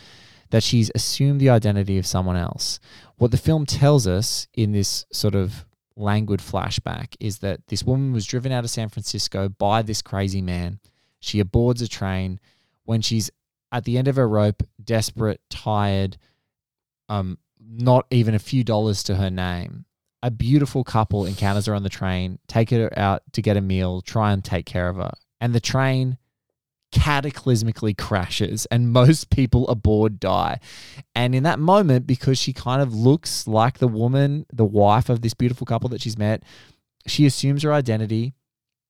that 0.49 0.63
she's 0.63 0.91
assumed 0.95 1.41
the 1.41 1.49
identity 1.49 1.97
of 1.97 2.05
someone 2.05 2.37
else. 2.37 2.79
What 3.17 3.31
the 3.31 3.37
film 3.37 3.65
tells 3.65 4.07
us 4.07 4.47
in 4.53 4.71
this 4.71 5.05
sort 5.11 5.35
of 5.35 5.65
languid 5.95 6.39
flashback 6.39 7.15
is 7.19 7.39
that 7.39 7.67
this 7.67 7.83
woman 7.83 8.13
was 8.13 8.25
driven 8.25 8.51
out 8.51 8.63
of 8.63 8.69
San 8.69 8.89
Francisco 8.89 9.49
by 9.49 9.81
this 9.81 10.01
crazy 10.01 10.41
man. 10.41 10.79
She 11.19 11.39
aboards 11.39 11.81
a 11.81 11.87
train 11.87 12.39
when 12.87 13.01
she's 13.01 13.29
at 13.71 13.83
the 13.83 13.97
end 13.97 14.07
of 14.07 14.15
her 14.15 14.27
rope, 14.27 14.63
desperate, 14.81 15.41
tired, 15.49 16.17
um, 17.09 17.37
not 17.59 18.07
even 18.09 18.33
a 18.33 18.39
few 18.39 18.63
dollars 18.63 19.03
to 19.03 19.15
her 19.15 19.29
name. 19.29 19.85
A 20.23 20.31
beautiful 20.31 20.83
couple 20.83 21.25
encounters 21.25 21.65
her 21.67 21.75
on 21.75 21.83
the 21.83 21.89
train, 21.89 22.39
take 22.47 22.69
her 22.71 22.91
out 22.97 23.23
to 23.33 23.41
get 23.41 23.57
a 23.57 23.61
meal, 23.61 24.01
try 24.01 24.31
and 24.31 24.43
take 24.43 24.65
care 24.65 24.87
of 24.87 24.95
her. 24.95 25.11
And 25.41 25.53
the 25.53 25.59
train 25.59 26.17
cataclysmically 26.93 27.97
crashes 27.97 28.65
and 28.67 28.89
most 28.93 29.29
people 29.29 29.67
aboard 29.67 30.19
die. 30.19 30.59
And 31.13 31.35
in 31.35 31.43
that 31.43 31.59
moment, 31.59 32.07
because 32.07 32.39
she 32.39 32.53
kind 32.53 32.81
of 32.81 32.93
looks 32.93 33.47
like 33.47 33.79
the 33.79 33.87
woman, 33.87 34.45
the 34.51 34.65
wife 34.65 35.09
of 35.09 35.21
this 35.21 35.33
beautiful 35.33 35.65
couple 35.65 35.89
that 35.89 36.01
she's 36.01 36.17
met, 36.17 36.41
she 37.05 37.25
assumes 37.25 37.63
her 37.63 37.73
identity. 37.73 38.33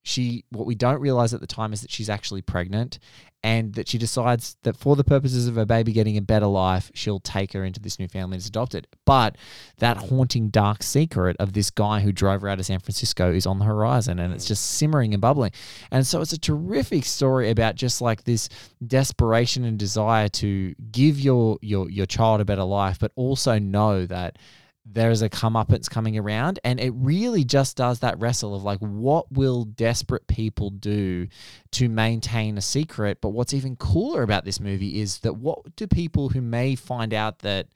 She 0.07 0.45
what 0.51 0.65
we 0.65 0.73
don't 0.73 1.01
realize 1.01 1.33
at 1.33 1.41
the 1.41 1.47
time 1.47 1.73
is 1.73 1.81
that 1.81 1.91
she's 1.91 2.09
actually 2.09 2.41
pregnant 2.41 2.97
and 3.43 3.73
that 3.73 3.89
she 3.89 3.97
decides 3.97 4.55
that 4.63 4.77
for 4.77 4.95
the 4.95 5.03
purposes 5.03 5.47
of 5.47 5.55
her 5.55 5.65
baby 5.65 5.91
getting 5.91 6.17
a 6.17 6.21
better 6.21 6.47
life, 6.47 6.89
she'll 6.93 7.19
take 7.19 7.51
her 7.53 7.65
into 7.65 7.81
this 7.81 7.99
new 7.99 8.07
family 8.07 8.35
and 8.35 8.41
is 8.41 8.47
adopted. 8.47 8.87
But 9.05 9.37
that 9.79 9.97
haunting 9.97 10.49
dark 10.49 10.81
secret 10.81 11.35
of 11.39 11.51
this 11.51 11.69
guy 11.69 11.99
who 11.99 12.13
drove 12.13 12.41
her 12.41 12.49
out 12.49 12.59
of 12.59 12.65
San 12.65 12.79
Francisco 12.79 13.33
is 13.33 13.45
on 13.45 13.59
the 13.59 13.65
horizon 13.65 14.17
and 14.17 14.33
it's 14.33 14.45
mm. 14.45 14.49
just 14.49 14.63
simmering 14.77 15.13
and 15.13 15.21
bubbling. 15.21 15.51
And 15.91 16.07
so 16.07 16.21
it's 16.21 16.33
a 16.33 16.39
terrific 16.39 17.03
story 17.03 17.49
about 17.49 17.75
just 17.75 18.01
like 18.01 18.23
this 18.23 18.47
desperation 18.85 19.65
and 19.65 19.77
desire 19.77 20.29
to 20.29 20.73
give 20.89 21.19
your 21.19 21.59
your 21.61 21.89
your 21.89 22.05
child 22.05 22.39
a 22.39 22.45
better 22.45 22.63
life, 22.63 22.97
but 22.97 23.11
also 23.15 23.59
know 23.59 24.05
that 24.05 24.37
there's 24.89 25.21
a 25.21 25.29
comeuppance 25.29 25.89
coming 25.89 26.17
around 26.17 26.59
and 26.63 26.79
it 26.79 26.91
really 26.95 27.43
just 27.43 27.75
does 27.75 27.99
that 27.99 28.19
wrestle 28.19 28.55
of 28.55 28.63
like 28.63 28.79
what 28.79 29.31
will 29.31 29.65
desperate 29.65 30.27
people 30.27 30.69
do 30.69 31.27
to 31.71 31.89
maintain 31.89 32.57
a 32.57 32.61
secret? 32.61 33.19
But 33.21 33.29
what's 33.29 33.53
even 33.53 33.75
cooler 33.75 34.23
about 34.23 34.45
this 34.45 34.59
movie 34.59 35.01
is 35.01 35.19
that 35.19 35.35
what 35.35 35.75
do 35.75 35.87
people 35.87 36.29
who 36.29 36.41
may 36.41 36.75
find 36.75 37.13
out 37.13 37.39
that 37.39 37.67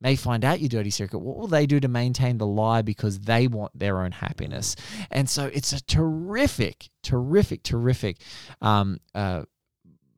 may 0.00 0.16
find 0.16 0.44
out 0.44 0.60
your 0.60 0.68
dirty 0.68 0.90
secret 0.90 1.18
what 1.18 1.36
will 1.36 1.46
they 1.46 1.66
do 1.66 1.78
to 1.78 1.88
maintain 1.88 2.38
the 2.38 2.46
lie 2.46 2.80
because 2.82 3.20
they 3.20 3.46
want 3.46 3.76
their 3.78 4.02
own 4.02 4.12
happiness? 4.12 4.76
And 5.10 5.28
so 5.28 5.46
it's 5.46 5.72
a 5.72 5.82
terrific 5.84 6.88
terrific 7.02 7.62
terrific 7.62 8.18
um 8.60 8.98
uh 9.14 9.42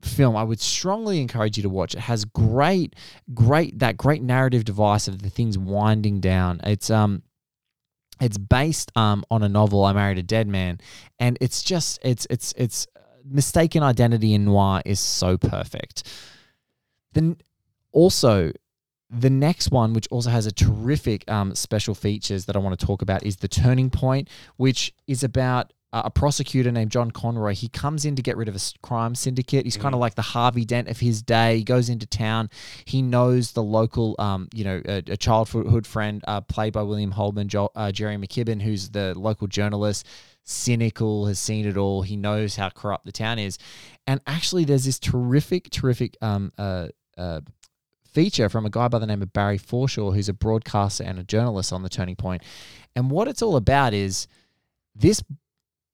film 0.02 0.37
I 0.37 0.42
would 0.42 0.61
strongly 0.61 1.21
encourage 1.21 1.56
you 1.56 1.62
to 1.62 1.68
watch. 1.68 1.94
It 1.94 2.00
has 2.00 2.25
great, 2.25 2.94
great 3.35 3.78
that 3.78 3.97
great 3.97 4.23
narrative 4.23 4.64
device 4.64 5.09
of 5.09 5.23
the 5.23 5.30
things 5.30 5.59
winding 5.59 6.21
down. 6.21 6.61
It's 6.64 6.90
um 6.90 7.23
it's 8.21 8.38
based 8.38 8.92
um 8.97 9.25
on 9.30 9.42
a 9.42 9.49
novel 9.49 9.85
I 9.85 9.92
Married 9.92 10.18
a 10.18 10.23
Dead 10.23 10.49
Man 10.49 10.78
and 11.18 11.38
it's 11.40 11.62
just 11.62 11.99
it's 12.02 12.26
it's 12.30 12.52
it's 12.56 12.87
mistaken 13.25 13.82
identity 13.82 14.35
in 14.35 14.44
noir 14.44 14.82
is 14.85 15.00
so 15.00 15.37
perfect. 15.38 16.09
Then 17.12 17.37
also 17.92 18.52
the 19.12 19.30
next 19.30 19.71
one, 19.71 19.92
which 19.92 20.09
also 20.11 20.30
has 20.30 20.47
a 20.47 20.52
terrific 20.52 21.30
um, 21.30 21.54
special 21.54 21.94
features 21.94 22.47
that 22.47 22.56
I 22.56 22.59
want 22.59 22.78
to 22.78 22.87
talk 22.87 23.02
about, 23.02 23.25
is 23.25 23.37
the 23.37 23.49
Turning 23.49 23.90
Point, 23.90 24.28
which 24.56 24.94
is 25.06 25.23
about 25.23 25.73
uh, 25.92 26.02
a 26.04 26.11
prosecutor 26.11 26.72
named 26.72 26.90
John 26.90 27.11
Conroy. 27.11 27.54
He 27.54 27.68
comes 27.68 28.04
in 28.04 28.16
to 28.16 28.22
get 28.22 28.37
rid 28.37 28.49
of 28.49 28.56
a 28.56 28.61
crime 28.82 29.14
syndicate. 29.14 29.64
He's 29.64 29.76
kind 29.76 29.94
of 29.94 30.00
like 30.00 30.14
the 30.14 30.22
Harvey 30.22 30.64
Dent 30.64 30.88
of 30.88 31.00
his 31.00 31.22
day. 31.22 31.58
He 31.58 31.64
goes 31.64 31.88
into 31.88 32.06
town. 32.06 32.50
He 32.84 33.02
knows 33.02 33.52
the 33.52 33.62
local, 33.62 34.14
um, 34.18 34.49
you 34.54 34.64
know, 34.64 34.80
a, 34.87 35.02
a 35.08 35.16
childhood 35.16 35.87
friend 35.87 36.25
uh, 36.26 36.40
played 36.40 36.72
by 36.72 36.82
William 36.82 37.11
Holman, 37.11 37.49
jo- 37.49 37.70
uh, 37.75 37.92
Jerry 37.92 38.16
McKibbon, 38.16 38.62
who's 38.62 38.90
the 38.90 39.18
local 39.18 39.46
journalist. 39.46 40.06
Cynical, 40.44 41.26
has 41.26 41.38
seen 41.38 41.66
it 41.66 41.76
all. 41.76 42.02
He 42.02 42.16
knows 42.16 42.56
how 42.56 42.68
corrupt 42.68 43.04
the 43.04 43.12
town 43.12 43.38
is, 43.38 43.58
and 44.08 44.20
actually, 44.26 44.64
there's 44.64 44.84
this 44.84 44.99
terrific, 44.99 45.70
terrific 45.70 46.16
um, 46.20 46.52
uh, 46.58 46.88
uh, 47.16 47.42
feature 48.12 48.49
from 48.49 48.66
a 48.66 48.70
guy 48.70 48.88
by 48.88 48.99
the 48.99 49.06
name 49.06 49.22
of 49.22 49.32
Barry 49.32 49.58
Forshaw, 49.58 50.12
who's 50.12 50.28
a 50.28 50.32
broadcaster 50.32 51.04
and 51.04 51.20
a 51.20 51.22
journalist 51.22 51.72
on 51.72 51.84
the 51.84 51.88
Turning 51.88 52.16
Point. 52.16 52.42
And 52.96 53.08
what 53.08 53.28
it's 53.28 53.40
all 53.40 53.54
about 53.54 53.94
is 53.94 54.26
this 54.94 55.22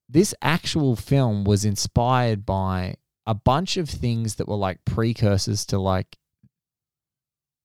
this 0.09 0.35
actual 0.41 0.97
film 0.97 1.45
was 1.45 1.65
inspired 1.65 2.47
by 2.47 2.95
a 3.27 3.35
bunch 3.35 3.77
of 3.77 3.89
things 3.89 4.37
that 4.37 4.49
were 4.49 4.57
like 4.57 4.85
precursors 4.85 5.67
to 5.67 5.79
like 5.79 6.17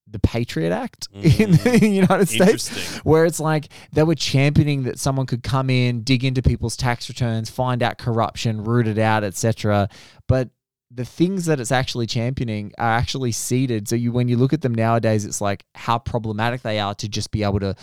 the 0.05 0.19
Patriot 0.19 0.71
Act 0.71 1.07
in 1.13 1.51
the 1.51 1.57
mm. 1.57 1.93
United 1.93 2.27
States, 2.27 2.97
where 2.99 3.25
it's 3.25 3.39
like 3.39 3.69
they 3.93 4.03
were 4.03 4.15
championing 4.15 4.83
that 4.83 4.99
someone 4.99 5.25
could 5.25 5.43
come 5.43 5.69
in, 5.69 6.01
dig 6.03 6.25
into 6.25 6.41
people's 6.41 6.75
tax 6.75 7.07
returns, 7.09 7.49
find 7.49 7.81
out 7.81 7.97
corruption, 7.97 8.63
root 8.63 8.87
it 8.87 8.97
out, 8.97 9.23
etc. 9.23 9.87
But 10.27 10.49
the 10.91 11.05
things 11.05 11.45
that 11.45 11.59
it's 11.59 11.71
actually 11.71 12.05
championing 12.05 12.71
are 12.77 12.91
actually 12.91 13.31
seeded. 13.31 13.87
So 13.87 13.95
you, 13.95 14.11
when 14.11 14.27
you 14.27 14.37
look 14.37 14.53
at 14.53 14.61
them 14.61 14.75
nowadays, 14.75 15.25
it's 15.25 15.41
like 15.41 15.65
how 15.73 15.97
problematic 15.97 16.61
they 16.61 16.79
are 16.79 16.93
to 16.95 17.09
just 17.09 17.31
be 17.31 17.43
able 17.43 17.59
to, 17.61 17.75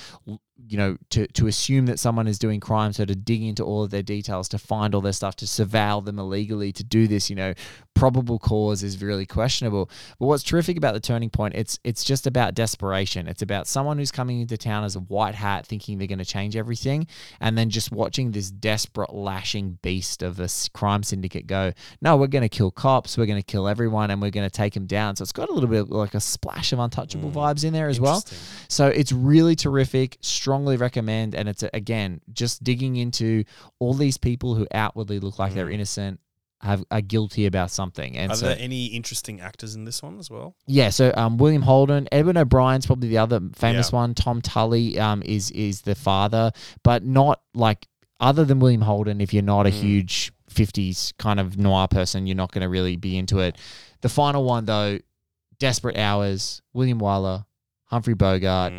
you 0.68 0.76
know, 0.76 0.96
to 1.10 1.26
to 1.28 1.46
assume 1.46 1.86
that 1.86 1.98
someone 1.98 2.26
is 2.26 2.38
doing 2.38 2.60
crime. 2.60 2.92
So 2.92 3.04
to 3.04 3.14
dig 3.14 3.42
into 3.42 3.64
all 3.64 3.82
of 3.82 3.90
their 3.90 4.02
details, 4.02 4.48
to 4.50 4.58
find 4.58 4.94
all 4.94 5.00
their 5.00 5.12
stuff, 5.12 5.36
to 5.36 5.44
surveil 5.44 6.04
them 6.04 6.18
illegally, 6.18 6.72
to 6.72 6.84
do 6.84 7.06
this, 7.06 7.30
you 7.30 7.36
know, 7.36 7.54
probable 7.94 8.38
cause 8.38 8.82
is 8.82 9.02
really 9.02 9.26
questionable. 9.26 9.90
But 10.18 10.26
what's 10.26 10.42
terrific 10.42 10.76
about 10.76 10.94
the 10.94 11.00
turning 11.00 11.30
point, 11.30 11.54
it's 11.54 11.78
it's 11.84 12.04
just 12.04 12.26
about 12.26 12.54
desperation. 12.54 13.28
It's 13.28 13.42
about 13.42 13.66
someone 13.66 13.98
who's 13.98 14.10
coming 14.10 14.40
into 14.40 14.56
town 14.56 14.84
as 14.84 14.96
a 14.96 15.00
white 15.00 15.34
hat, 15.34 15.66
thinking 15.66 15.98
they're 15.98 16.06
going 16.06 16.18
to 16.18 16.24
change 16.24 16.56
everything, 16.56 17.06
and 17.40 17.58
then 17.58 17.70
just 17.70 17.92
watching 17.92 18.30
this 18.30 18.50
desperate 18.50 19.12
lashing 19.12 19.78
beast 19.82 20.22
of 20.22 20.40
a 20.40 20.48
crime 20.72 21.02
syndicate 21.02 21.46
go, 21.46 21.72
no, 22.00 22.16
we're 22.16 22.26
going 22.26 22.42
to 22.42 22.48
kill 22.48 22.70
cops, 22.70 23.18
we're 23.18 23.26
going 23.26 23.40
to 23.40 23.46
kill 23.46 23.68
everyone, 23.68 24.10
and 24.10 24.22
we're 24.22 24.30
going 24.30 24.48
to 24.48 24.54
take 24.54 24.74
them 24.74 24.86
down. 24.86 25.16
So 25.16 25.22
it's 25.22 25.32
got 25.32 25.48
a 25.48 25.52
little 25.52 25.68
bit 25.68 25.90
like 25.90 26.14
a 26.14 26.20
splash 26.20 26.72
of 26.72 26.78
untouchable 26.78 27.30
mm, 27.30 27.34
vibes 27.34 27.64
in 27.64 27.72
there 27.72 27.88
as 27.88 28.00
well. 28.00 28.24
So 28.68 28.86
it's 28.86 29.12
really 29.12 29.56
terrific. 29.56 30.18
Strongly 30.50 30.76
recommend, 30.78 31.36
and 31.36 31.48
it's 31.48 31.62
again 31.72 32.20
just 32.32 32.64
digging 32.64 32.96
into 32.96 33.44
all 33.78 33.94
these 33.94 34.18
people 34.18 34.56
who 34.56 34.66
outwardly 34.74 35.20
look 35.20 35.38
like 35.38 35.54
they're 35.54 35.70
innocent. 35.70 36.18
Have, 36.62 36.84
are 36.90 37.00
guilty 37.00 37.46
about 37.46 37.70
something, 37.70 38.16
and 38.18 38.32
Are 38.32 38.34
so 38.36 38.46
there 38.48 38.56
any 38.58 38.86
interesting 38.86 39.40
actors 39.40 39.76
in 39.76 39.84
this 39.84 40.02
one 40.02 40.18
as 40.18 40.28
well? 40.28 40.56
yeah, 40.66 40.90
so 40.90 41.10
um, 41.16 41.38
William 41.38 41.62
Holden, 41.62 42.06
Edmund 42.12 42.36
O'Brien's 42.36 42.84
probably 42.84 43.08
the 43.08 43.16
other 43.18 43.40
famous 43.54 43.92
Yeah. 43.92 43.96
one. 43.98 44.12
Tom 44.14 44.42
Tully 44.42 44.98
um, 44.98 45.22
is 45.22 45.50
is 45.52 45.82
the 45.82 45.94
father, 45.94 46.50
but 46.82 47.04
not 47.04 47.40
like 47.54 47.86
other 48.18 48.44
than 48.44 48.58
William 48.58 48.82
Holden. 48.82 49.20
If 49.22 49.32
you're 49.32 49.42
not 49.44 49.66
a 49.68 49.70
Mm. 49.70 49.80
huge 49.80 50.32
'50s 50.50 51.12
kind 51.16 51.38
of 51.40 51.56
noir 51.56 51.86
person, 51.88 52.26
you're 52.26 52.34
not 52.36 52.50
going 52.52 52.62
to 52.62 52.68
really 52.68 52.96
be 52.96 53.16
into 53.16 53.38
it. 53.38 53.56
The 54.02 54.08
final 54.10 54.42
one 54.44 54.64
though, 54.66 54.98
Desperate 55.60 55.96
Hours, 55.96 56.60
William 56.74 56.98
Wyler, 57.00 57.46
Humphrey 57.84 58.14
Bogart. 58.14 58.72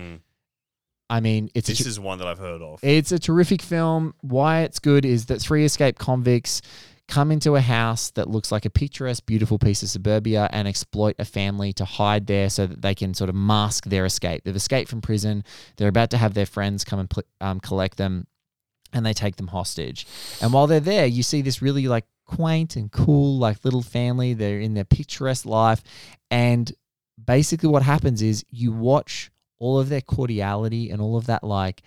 I 1.11 1.19
mean, 1.19 1.49
it's. 1.53 1.67
This 1.67 1.83
ter- 1.83 1.89
is 1.89 1.99
one 1.99 2.19
that 2.19 2.27
I've 2.27 2.39
heard 2.39 2.61
of. 2.61 2.79
it's 2.81 3.11
a 3.11 3.19
terrific 3.19 3.61
film. 3.61 4.15
Why 4.21 4.61
it's 4.61 4.79
good 4.79 5.05
is 5.05 5.25
that 5.25 5.41
three 5.41 5.65
escaped 5.65 5.99
convicts 5.99 6.61
come 7.09 7.29
into 7.29 7.57
a 7.57 7.61
house 7.61 8.11
that 8.11 8.29
looks 8.29 8.49
like 8.53 8.63
a 8.63 8.69
picturesque, 8.69 9.25
beautiful 9.25 9.59
piece 9.59 9.83
of 9.83 9.89
suburbia 9.89 10.47
and 10.53 10.65
exploit 10.69 11.13
a 11.19 11.25
family 11.25 11.73
to 11.73 11.83
hide 11.83 12.25
there 12.27 12.49
so 12.49 12.65
that 12.65 12.81
they 12.81 12.95
can 12.95 13.13
sort 13.13 13.29
of 13.29 13.35
mask 13.35 13.83
their 13.85 14.05
escape. 14.05 14.45
They've 14.45 14.55
escaped 14.55 14.89
from 14.89 15.01
prison. 15.01 15.43
They're 15.75 15.89
about 15.89 16.11
to 16.11 16.17
have 16.17 16.33
their 16.33 16.45
friends 16.45 16.85
come 16.85 16.99
and 16.99 17.09
pl- 17.09 17.23
um, 17.41 17.59
collect 17.59 17.97
them, 17.97 18.25
and 18.93 19.05
they 19.05 19.13
take 19.13 19.35
them 19.35 19.47
hostage. 19.47 20.07
And 20.41 20.53
while 20.53 20.65
they're 20.67 20.79
there, 20.79 21.05
you 21.05 21.23
see 21.23 21.41
this 21.41 21.61
really 21.61 21.89
like 21.89 22.05
quaint 22.25 22.77
and 22.77 22.89
cool, 22.89 23.37
like 23.37 23.65
little 23.65 23.81
family. 23.81 24.33
They're 24.33 24.61
in 24.61 24.75
their 24.75 24.85
picturesque 24.85 25.45
life, 25.45 25.83
and 26.29 26.71
basically 27.23 27.67
what 27.67 27.83
happens 27.83 28.21
is 28.21 28.45
you 28.49 28.71
watch 28.71 29.29
all 29.61 29.79
of 29.79 29.89
their 29.89 30.01
cordiality 30.01 30.89
and 30.89 31.01
all 31.01 31.15
of 31.15 31.27
that 31.27 31.43
like 31.43 31.83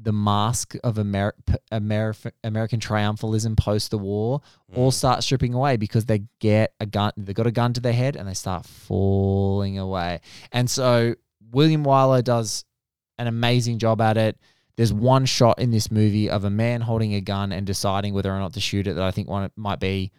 the 0.00 0.12
mask 0.12 0.76
of 0.84 0.98
Amer- 0.98 1.34
P- 1.46 1.54
Amer- 1.72 2.14
American 2.44 2.78
triumphalism 2.78 3.56
post 3.56 3.90
the 3.90 3.98
war 3.98 4.42
all 4.76 4.90
mm. 4.90 4.94
start 4.94 5.24
stripping 5.24 5.54
away 5.54 5.76
because 5.76 6.04
they 6.04 6.22
get 6.38 6.74
a 6.78 6.86
gun 6.86 7.10
they 7.16 7.32
got 7.32 7.46
a 7.46 7.50
gun 7.50 7.72
to 7.72 7.80
their 7.80 7.92
head 7.92 8.14
and 8.14 8.28
they 8.28 8.34
start 8.34 8.64
falling 8.66 9.78
away. 9.78 10.20
And 10.52 10.70
so 10.70 11.14
William 11.50 11.82
Wyler 11.82 12.22
does 12.22 12.64
an 13.18 13.26
amazing 13.26 13.78
job 13.78 14.00
at 14.00 14.16
it. 14.16 14.38
There's 14.76 14.92
one 14.92 15.24
shot 15.24 15.58
in 15.58 15.72
this 15.72 15.90
movie 15.90 16.30
of 16.30 16.44
a 16.44 16.50
man 16.50 16.82
holding 16.82 17.14
a 17.14 17.20
gun 17.20 17.50
and 17.50 17.66
deciding 17.66 18.14
whether 18.14 18.32
or 18.32 18.38
not 18.38 18.52
to 18.52 18.60
shoot 18.60 18.86
it 18.86 18.94
that 18.94 19.02
I 19.02 19.10
think 19.10 19.28
one 19.28 19.50
might 19.56 19.80
be 19.80 20.12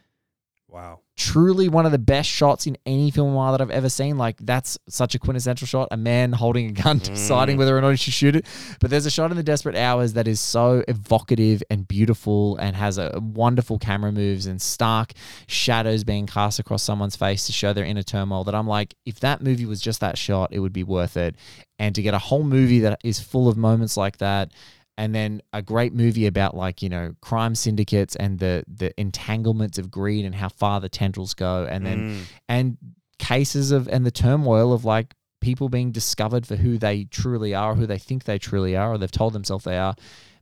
Wow. 0.72 1.00
truly 1.18 1.68
one 1.68 1.88
of 1.88 1.92
the 1.92 1.98
best 1.98 2.30
shots 2.30 2.68
in 2.68 2.78
any 2.86 3.10
film 3.10 3.34
noir 3.34 3.52
that 3.52 3.62
I've 3.62 3.72
ever 3.72 3.90
seen. 3.90 4.20
Like 4.20 4.38
that's 4.38 4.78
such 4.88 5.16
a 5.16 5.20
quintessential 5.20 5.66
shot. 5.66 5.88
A 5.90 5.98
man 5.98 6.32
holding 6.32 6.68
a 6.68 6.72
gun, 6.72 6.98
deciding 7.04 7.56
mm. 7.56 7.60
whether 7.60 7.76
or 7.76 7.82
not 7.82 7.90
he 7.90 7.98
should 7.98 8.14
shoot 8.14 8.36
it. 8.36 8.46
But 8.80 8.92
there's 8.92 9.08
a 9.08 9.12
shot 9.12 9.32
in 9.32 9.38
the 9.38 9.44
Desperate 9.44 9.76
Hours 9.76 10.14
that 10.14 10.28
is 10.28 10.40
so 10.40 10.84
evocative 10.88 11.64
and 11.72 11.88
beautiful 11.88 12.56
and 12.58 12.76
has 12.76 13.00
a 13.00 13.20
wonderful 13.20 13.80
camera 13.80 14.12
moves 14.12 14.46
and 14.46 14.62
stark 14.62 15.14
shadows 15.48 16.04
being 16.04 16.28
cast 16.28 16.60
across 16.60 16.84
someone's 16.84 17.16
face 17.16 17.48
to 17.48 17.52
show 17.52 17.74
their 17.74 17.86
inner 17.86 18.04
turmoil. 18.04 18.44
That 18.44 18.54
I'm 18.54 18.68
like, 18.68 18.94
if 19.06 19.20
that 19.22 19.42
movie 19.42 19.66
was 19.66 19.82
just 19.82 20.02
that 20.02 20.18
shot, 20.20 20.54
it 20.54 20.60
would 20.60 20.74
be 20.74 20.84
worth 20.84 21.18
it. 21.18 21.36
And 21.80 21.96
to 21.96 22.02
get 22.02 22.14
a 22.14 22.20
whole 22.20 22.44
movie 22.44 22.80
that 22.82 23.00
is 23.04 23.20
full 23.20 23.48
of 23.48 23.58
moments 23.58 23.98
like 23.98 24.18
that 24.18 24.52
and 25.00 25.16
then 25.16 25.42
a 25.54 25.62
great 25.62 25.94
movie 25.94 26.28
about 26.28 26.56
like 26.56 26.84
you 26.84 26.90
know 26.90 27.16
crime 27.22 27.56
syndicates 27.56 28.16
and 28.18 28.38
the 28.40 28.64
the 28.68 28.90
entanglements 29.00 29.78
of 29.80 29.90
greed 29.90 30.26
and 30.26 30.36
how 30.36 30.50
far 30.50 30.80
the 30.80 30.90
tendrils 30.90 31.34
go 31.34 31.66
and 31.72 31.86
then 31.86 32.00
Mm. 32.00 32.22
and 32.48 32.78
cases 33.18 33.72
of 33.72 33.88
and 33.88 34.06
the 34.06 34.12
turmoil 34.12 34.72
of 34.74 34.86
like 34.86 35.16
people 35.42 35.70
being 35.70 35.92
discovered 35.92 36.46
for 36.46 36.56
who 36.58 36.78
they 36.78 37.06
truly 37.06 37.56
are 37.56 37.74
who 37.76 37.86
they 37.88 37.98
think 37.98 38.26
they 38.26 38.38
truly 38.38 38.76
are 38.76 38.92
or 38.94 38.98
they've 38.98 39.12
told 39.12 39.34
themselves 39.34 39.64
they 39.66 39.78
are 39.78 39.96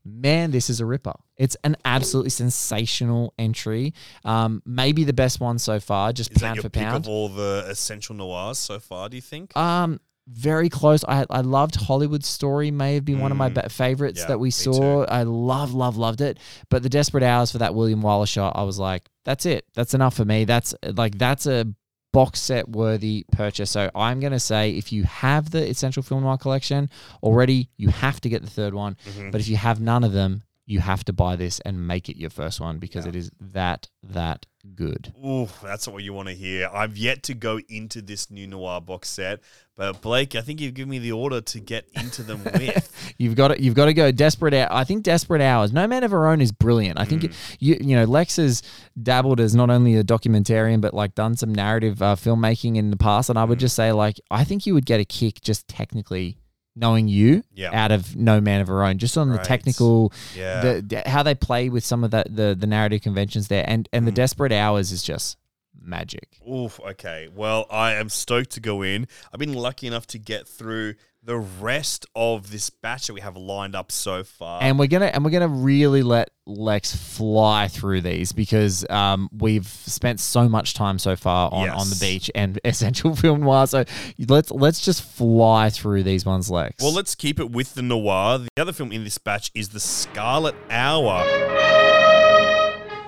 man 0.06 0.52
this 0.52 0.70
is 0.70 0.80
a 0.80 0.86
ripper 0.86 1.14
it's 1.38 1.58
an 1.64 1.76
absolutely 1.86 2.30
sensational 2.30 3.34
entry 3.38 3.94
um 4.26 4.62
maybe 4.66 5.04
the 5.04 5.14
best 5.14 5.40
one 5.40 5.60
so 5.60 5.80
far 5.80 6.14
just 6.14 6.32
Is 6.32 6.42
pound 6.42 6.60
for 6.62 6.70
pound 6.70 7.06
of 7.06 7.08
all 7.10 7.30
the 7.30 7.66
essential 7.68 8.16
noirs 8.16 8.58
so 8.58 8.80
far? 8.80 9.10
Do 9.10 9.16
you 9.18 9.22
think? 9.22 9.56
um, 9.58 10.00
very 10.28 10.70
close. 10.70 11.04
I 11.08 11.26
I 11.30 11.42
loved 11.42 11.76
Hollywood 11.76 12.24
Story. 12.26 12.70
May 12.72 12.96
have 12.96 13.06
been 13.06 13.20
one 13.20 13.32
of 13.32 13.38
my 13.38 13.50
be- 13.50 13.62
favorites 13.70 14.20
Mm. 14.20 14.24
Yeah, 14.24 14.28
that 14.28 14.40
we 14.40 14.52
saw. 14.52 15.04
I 15.06 15.24
love, 15.24 15.74
love, 15.74 15.98
loved 15.98 16.22
it. 16.22 16.38
But 16.70 16.84
the 16.84 16.90
Desperate 16.90 17.24
Hours 17.24 17.52
for 17.52 17.60
that 17.60 17.74
William 17.76 18.02
Wyler 18.02 18.28
shot, 18.28 18.54
I 18.56 18.64
was 18.64 18.78
like, 18.80 19.04
that's 19.26 19.46
it. 19.46 19.66
That's 19.74 19.94
enough 19.94 20.16
for 20.16 20.26
me. 20.26 20.46
That's 20.46 20.74
like 20.96 21.18
that's 21.18 21.46
a 21.46 21.66
box 22.14 22.40
set 22.40 22.68
worthy 22.70 23.26
purchase. 23.32 23.70
So 23.72 23.92
I'm 23.94 24.20
gonna 24.20 24.40
say 24.40 24.72
if 24.72 24.92
you 24.92 25.04
have 25.04 25.52
the 25.52 25.68
Essential 25.70 26.02
Film 26.04 26.24
Noir 26.24 26.38
collection 26.38 26.90
already, 27.22 27.70
you 27.78 27.90
have 27.90 28.20
to 28.22 28.30
get 28.30 28.42
the 28.44 28.50
third 28.50 28.74
one. 28.74 28.96
Mhm. 29.18 29.32
But 29.32 29.42
if 29.42 29.48
you 29.48 29.56
have 29.58 29.80
none 29.80 30.04
of 30.04 30.14
them, 30.14 30.44
you 30.68 30.80
have 30.82 31.04
to 31.06 31.14
buy 31.14 31.36
this 31.38 31.60
and 31.62 31.88
make 31.88 32.10
it 32.10 32.18
your 32.18 32.30
first 32.30 32.60
one 32.60 32.78
because 32.78 33.06
it 33.06 33.16
is 33.16 33.32
that 33.40 33.88
that 34.04 34.46
good. 34.76 35.14
Ooh, 35.26 35.48
that's 35.64 35.88
what 35.88 36.04
you 36.04 36.12
want 36.12 36.28
to 36.28 36.34
hear. 36.36 36.70
I've 36.74 36.98
yet 36.98 37.24
to 37.24 37.34
go 37.34 37.62
into 37.70 38.02
this 38.02 38.30
new 38.30 38.48
noir 38.48 38.82
box 38.82 39.08
set, 39.08 39.40
but 39.78 40.02
Blake, 40.02 40.36
I 40.36 40.42
think 40.42 40.60
you've 40.60 40.74
given 40.74 40.90
me 40.90 41.00
the 41.00 41.14
order 41.14 41.40
to 41.40 41.60
get 41.62 41.88
into 41.96 42.22
them 42.22 42.44
with. 42.54 43.14
You've 43.18 43.36
got 43.36 43.50
to, 43.50 43.62
you've 43.64 43.76
got 43.76 43.86
to 43.86 43.94
go 43.94 44.12
desperate. 44.12 44.54
Hour. 44.54 44.68
I 44.70 44.84
think 44.84 45.04
desperate 45.04 45.42
hours. 45.42 45.72
No 45.72 45.88
man 45.88 46.04
of 46.04 46.12
her 46.12 46.28
own 46.28 46.42
is 46.42 46.52
brilliant. 46.52 47.00
I 47.00 47.06
think 47.06 47.24
Mm. 47.24 47.34
you 47.60 47.78
you 47.80 47.96
know 47.96 48.04
Lex 48.04 48.36
has 48.36 48.62
dabbled 49.02 49.40
as 49.40 49.56
not 49.56 49.70
only 49.70 49.96
a 49.96 50.04
documentarian 50.04 50.82
but 50.82 50.94
like 50.94 51.16
done 51.16 51.38
some 51.38 51.56
narrative 51.56 52.02
uh, 52.02 52.16
filmmaking 52.18 52.76
in 52.76 52.92
the 52.92 52.98
past, 52.98 53.30
and 53.30 53.40
I 53.40 53.46
Mm. 53.46 53.50
would 53.50 53.60
just 53.60 53.76
say 53.76 53.94
like 53.94 54.20
I 54.30 54.44
think 54.44 54.66
you 54.66 54.74
would 54.74 54.86
get 54.86 55.00
a 55.00 55.06
kick 55.06 55.40
just 55.40 55.68
technically 55.70 56.38
knowing 56.78 57.08
you 57.08 57.44
Yeah. 57.56 57.72
out 57.74 57.92
of 57.92 58.16
No 58.16 58.40
Man 58.40 58.62
of 58.62 58.68
Her 58.68 58.84
Own, 58.84 58.98
just 59.00 59.18
on 59.18 59.30
the 59.30 59.36
Right. 59.38 59.44
technical, 59.44 60.14
Yeah. 60.36 60.62
the, 60.62 60.82
the- 60.82 61.10
how 61.10 61.24
they 61.24 61.34
play 61.36 61.70
with 61.70 61.84
some 61.84 62.04
of 62.04 62.12
the 62.12 62.24
the, 62.30 62.56
the 62.58 62.68
narrative 62.68 63.02
conventions 63.02 63.48
there, 63.48 63.66
and 63.68 63.90
and 63.92 64.06
the 64.08 64.12
Mm. 64.12 64.16
desperate 64.16 64.52
hours 64.52 64.92
is 64.92 65.02
just 65.04 65.38
magic. 65.80 66.38
Oof, 66.50 66.80
okay. 66.82 67.30
Well, 67.34 67.66
I 67.72 67.94
am 67.94 68.10
stoked 68.10 68.52
to 68.52 68.60
go 68.60 68.82
in. 68.82 69.08
I've 69.34 69.40
been 69.40 69.54
lucky 69.54 69.88
enough 69.88 70.06
to 70.08 70.20
get 70.20 70.48
through 70.48 70.96
the 71.28 71.38
rest 71.38 72.06
of 72.16 72.52
this 72.52 72.70
batch 72.70 73.08
that 73.08 73.14
we 73.14 73.20
have 73.20 73.36
lined 73.36 73.76
up 73.76 73.92
so 73.92 74.24
far. 74.24 74.64
and 74.64 74.80
we're 74.80 74.88
gonna 74.88 75.08
and 75.08 75.26
we're 75.26 75.32
gonna 75.32 75.48
really 75.48 76.02
let 76.02 76.32
Lex 76.46 76.96
fly 76.96 77.68
through 77.68 78.00
these 78.00 78.32
because 78.32 78.90
um, 78.90 79.30
we've 79.38 79.68
spent 79.68 80.22
so 80.22 80.48
much 80.48 80.74
time 80.74 80.98
so 80.98 81.18
far 81.18 81.52
on, 81.52 81.70
on 81.70 81.90
the 81.90 81.98
beach 82.00 82.32
and 82.34 82.58
essential 82.66 83.14
film 83.14 83.42
noir. 83.42 83.68
So 83.68 83.84
let's 84.30 84.52
let's 84.52 84.80
just 84.80 85.04
fly 85.04 85.70
through 85.70 86.04
these 86.04 86.26
ones, 86.26 86.50
Lex. 86.50 86.82
well, 86.82 86.94
let's 86.94 87.14
keep 87.14 87.42
it 87.42 87.52
with 87.52 87.74
the 87.74 87.82
noir. 87.82 88.38
The 88.38 88.48
other 88.58 88.72
film 88.72 88.94
in 88.94 89.04
this 89.04 89.18
batch 89.18 89.52
is 89.54 89.68
The 89.70 89.82
Scarlet 89.82 90.56
Hour. 90.70 91.26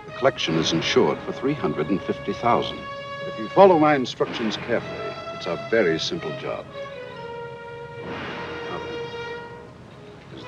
The 0.07 0.11
collection 0.17 0.55
is 0.55 0.73
insured 0.73 1.17
for 1.19 1.31
350000 1.31 2.79
If 3.27 3.39
you 3.39 3.47
follow 3.47 3.79
my 3.79 3.95
instructions 3.95 4.57
carefully, 4.57 5.15
it's 5.35 5.45
a 5.45 5.55
very 5.71 5.97
simple 5.97 6.37
job. 6.41 6.65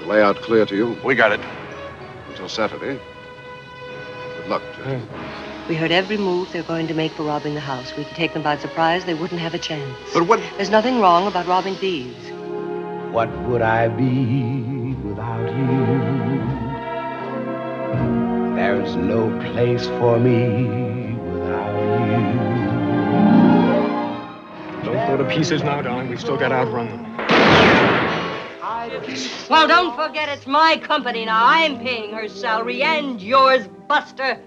The 0.02 0.08
layout 0.08 0.38
clear 0.38 0.66
to 0.66 0.76
you? 0.76 0.98
We 1.04 1.16
got 1.16 1.32
it. 1.32 1.40
Until 2.30 2.50
Saturday. 2.50 3.00
Good 4.38 4.48
luck, 4.48 4.62
gentlemen. 4.76 5.08
We 5.70 5.76
heard 5.76 5.92
every 5.92 6.18
move 6.18 6.52
they're 6.52 6.64
going 6.64 6.88
to 6.88 6.94
make 6.94 7.12
for 7.12 7.24
robbing 7.24 7.54
the 7.54 7.60
house. 7.60 7.96
We 7.96 8.04
could 8.04 8.16
take 8.16 8.34
them 8.34 8.42
by 8.42 8.58
surprise. 8.58 9.06
They 9.06 9.14
wouldn't 9.14 9.40
have 9.40 9.54
a 9.54 9.60
chance. 9.60 9.96
But 10.14 10.28
what? 10.28 10.42
There's 10.58 10.70
nothing 10.70 11.00
wrong 11.00 11.28
about 11.28 11.48
robbing 11.48 11.76
thieves. 11.76 12.18
What 13.12 13.30
would 13.44 13.62
I 13.62 13.88
be 13.90 14.96
without 15.08 15.48
you? 15.56 16.62
There's 18.56 18.96
no 18.96 19.30
place 19.54 19.86
for 19.86 20.20
me 20.20 21.14
without 21.32 21.76
you. 22.10 22.42
Don't 24.84 25.08
go 25.08 25.18
to 25.18 25.26
pieces 25.30 25.62
now, 25.64 25.82
darling. 25.82 26.10
We've 26.10 26.20
still 26.20 26.38
got 26.38 26.50
to 26.50 26.56
outrun 26.56 26.88
them. 26.88 28.01
Well, 29.50 29.68
don't 29.68 29.96
forget 29.96 30.30
it's 30.30 30.48
my 30.48 30.78
company 30.78 31.26
now. 31.26 31.46
I'm 31.46 31.80
paying 31.80 32.14
her 32.14 32.30
salary 32.30 32.84
and 32.84 33.22
yours, 33.22 33.68
Buster. 33.90 34.40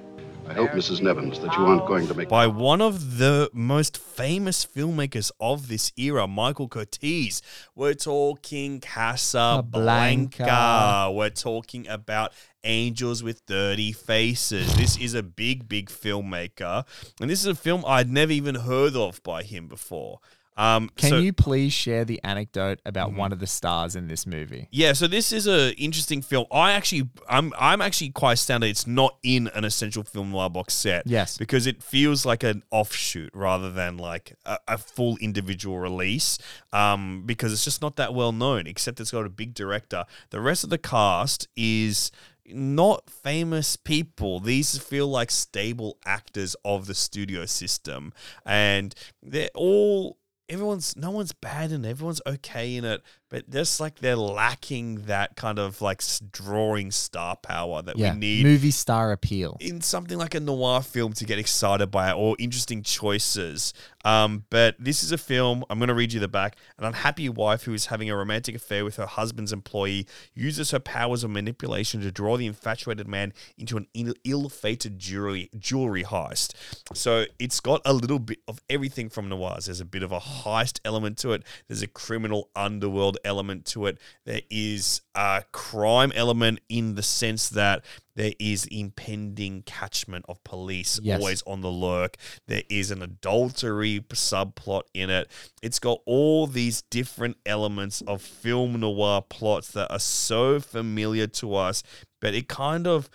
I 0.47 0.53
hope, 0.53 0.71
Mrs. 0.71 1.03
Nevins, 1.03 1.41
that 1.41 1.57
you 1.57 1.65
aren't 1.65 1.87
going 1.87 2.07
to 2.07 2.15
make. 2.15 2.29
by 2.29 2.47
one 2.47 2.81
of 2.83 3.17
the 3.19 3.51
most 3.55 3.97
famous 3.97 4.65
filmmakers 4.65 5.31
of 5.41 5.69
this 5.69 5.93
era, 5.97 6.27
Michael 6.27 6.69
Curtiz. 6.69 7.41
We're 7.75 7.95
talking 7.95 8.81
Casablanca. 8.81 10.45
Blanca. 10.45 11.13
We're 11.13 11.31
talking 11.31 11.89
about 11.89 12.33
Angels 12.63 13.23
with 13.23 13.45
Dirty 13.47 13.93
Faces. 13.93 14.75
This 14.77 14.99
is 14.99 15.15
a 15.15 15.23
big, 15.23 15.69
big 15.69 15.89
filmmaker, 15.89 16.85
and 17.21 17.31
this 17.31 17.41
is 17.41 17.47
a 17.47 17.55
film 17.55 17.83
I'd 17.87 18.11
never 18.11 18.33
even 18.33 18.55
heard 18.55 18.97
of 18.97 19.23
by 19.23 19.43
him 19.43 19.67
before. 19.69 20.21
Um, 20.57 20.91
Can 20.97 21.11
so- 21.11 21.19
you 21.19 21.33
please 21.33 21.73
share 21.73 22.05
the 22.05 22.21
anecdote 22.23 22.81
about 22.85 23.13
one 23.13 23.33
of 23.33 23.41
the 23.41 23.47
stars 23.47 23.97
in 23.97 24.09
this 24.09 24.27
movie? 24.27 24.69
Yeah, 24.71 24.93
so 24.93 25.07
this 25.07 25.33
is 25.33 25.47
a 25.47 25.73
interesting 25.75 26.23
film. 26.23 26.47
I 26.53 26.73
actually, 26.73 27.09
I'm, 27.29 27.53
I'm 27.59 27.81
actually 27.81 28.11
quite 28.11 28.35
astounded 28.35 28.71
it's 28.71 28.87
not 28.87 29.17
in 29.23 29.49
an 29.49 29.65
essential 29.65 30.05
film 30.05 30.31
noir 30.31 30.51
box 30.51 30.75
set. 30.75 31.07
Yes. 31.07 31.37
because 31.39 31.67
it 31.67 31.83
feels 31.83 32.25
like 32.25 32.43
an 32.43 32.63
offshoot 32.71 33.31
rather 33.35 33.71
than 33.71 33.97
like 33.97 34.37
a, 34.45 34.59
a 34.69 34.79
full 34.79 35.17
individual 35.19 35.79
release. 35.79 36.39
Um, 36.73 37.25
because 37.27 37.53
it's 37.53 37.65
just 37.65 37.83
not 37.83 37.97
that 37.97 38.15
well 38.15 38.33
known. 38.33 38.67
Except 38.67 39.01
it's 39.01 39.11
got 39.11 39.27
a 39.27 39.31
big 39.31 39.55
director. 39.55 40.05
The 40.31 40.41
rest 40.41 40.65
of 40.65 40.71
the 40.71 40.79
cast 40.79 41.49
is 41.57 42.11
not 42.47 43.09
famous 43.09 43.77
people. 43.77 44.41
These 44.41 44.79
feel 44.79 45.09
like 45.09 45.31
stable 45.31 45.99
actors 46.05 46.55
of 46.65 46.87
the 46.87 46.95
studio 46.95 47.47
system, 47.47 48.13
and 48.45 48.95
they're 49.23 49.49
all 49.55 50.19
everyone's 50.49 50.97
no 50.97 51.11
one's 51.11 51.33
bad 51.33 51.73
it. 51.85 51.91
Everyone's 51.91 52.21
okay 52.27 52.77
in 52.77 52.85
it, 52.85 53.03
but 53.35 53.51
just 53.51 53.81
like 53.81 53.99
they're 53.99 54.15
lacking 54.15 55.07
that 55.07 55.35
kind 55.35 55.59
of 55.59 55.83
like 55.83 56.01
drawing 56.31 56.93
star 56.93 57.35
power 57.35 57.83
that 57.83 57.99
Yeah, 57.99 58.13
we 58.13 58.21
need 58.21 58.47
movie 58.47 58.71
star 58.71 59.11
appeal. 59.11 59.57
in 59.59 59.81
something 59.81 60.17
like 60.17 60.37
a 60.37 60.41
noir 60.41 60.83
film 60.83 61.15
to 61.15 61.25
get 61.25 61.41
excited 61.41 61.89
by 61.91 62.13
or 62.13 62.37
interesting 62.39 62.85
choices. 62.85 63.75
Um, 64.05 64.45
but 64.51 64.77
this 64.79 65.03
is 65.03 65.11
a 65.11 65.19
film, 65.19 65.65
I'm 65.69 65.79
going 65.79 65.89
to 65.89 65.95
read 65.95 66.13
you 66.13 66.21
the 66.21 66.29
back. 66.29 66.57
An 66.79 66.85
unhappy 66.85 67.29
wife 67.29 67.65
who 67.65 67.75
is 67.75 67.87
having 67.87 68.09
a 68.09 68.15
romantic 68.17 68.55
affair 68.55 68.85
with 68.85 68.97
her 68.97 69.07
husband's 69.07 69.53
employee 69.53 70.07
uses 70.35 70.71
her 70.71 70.79
powers 70.79 71.25
of 71.25 71.31
manipulation 71.31 72.03
to 72.03 72.13
draw 72.13 72.37
the 72.37 72.47
infatuated 72.47 73.09
man 73.09 73.33
into 73.59 73.77
an 73.77 73.89
ill 74.23 74.49
fated 74.49 75.01
jewelry, 75.01 75.51
jewelry 75.59 76.05
heist. 76.05 76.53
So 76.93 77.25
it's 77.41 77.59
got 77.59 77.81
a 77.85 77.95
little 77.95 78.21
bit 78.21 78.39
of 78.47 78.61
everything 78.71 79.09
from 79.09 79.29
noirs. 79.29 79.65
There's 79.65 79.81
a 79.81 79.85
bit 79.85 80.05
of 80.05 80.13
a 80.13 80.21
heist 80.21 80.79
element 80.85 81.19
to 81.19 81.33
it, 81.33 81.43
there's 81.67 81.83
a 81.83 81.89
criminal 81.89 82.51
underworld 82.55 83.19
element 83.25 83.65
to 83.67 83.87
it, 83.87 83.99
there 84.25 84.43
is 84.51 85.01
a 85.15 85.43
crime 85.53 86.13
element 86.15 86.61
in 86.69 86.95
the 86.95 87.03
sense 87.03 87.49
that 87.51 87.85
there 88.17 88.33
is 88.39 88.67
impending 88.67 89.63
catchment 89.63 90.25
of 90.29 90.43
police 90.45 91.01
Yes. 91.03 91.19
always 91.21 91.43
on 91.43 91.61
the 91.63 91.71
lurk. 91.71 92.17
There 92.47 92.63
is 92.71 92.91
an 92.91 93.03
adultery 93.03 94.01
subplot 94.11 94.83
in 94.95 95.11
it. 95.11 95.29
It's 95.63 95.79
got 95.79 96.01
all 96.07 96.47
these 96.47 96.83
different 96.83 97.37
elements 97.45 98.03
of 98.07 98.23
film 98.23 98.79
noir 98.81 99.23
plots 99.23 99.73
that 99.73 99.91
are 99.91 99.99
so 99.99 100.61
familiar 100.61 101.27
to 101.29 101.55
us, 101.57 101.83
but 102.21 102.35
it 102.35 102.49
kind 102.49 102.87
of 102.87 103.11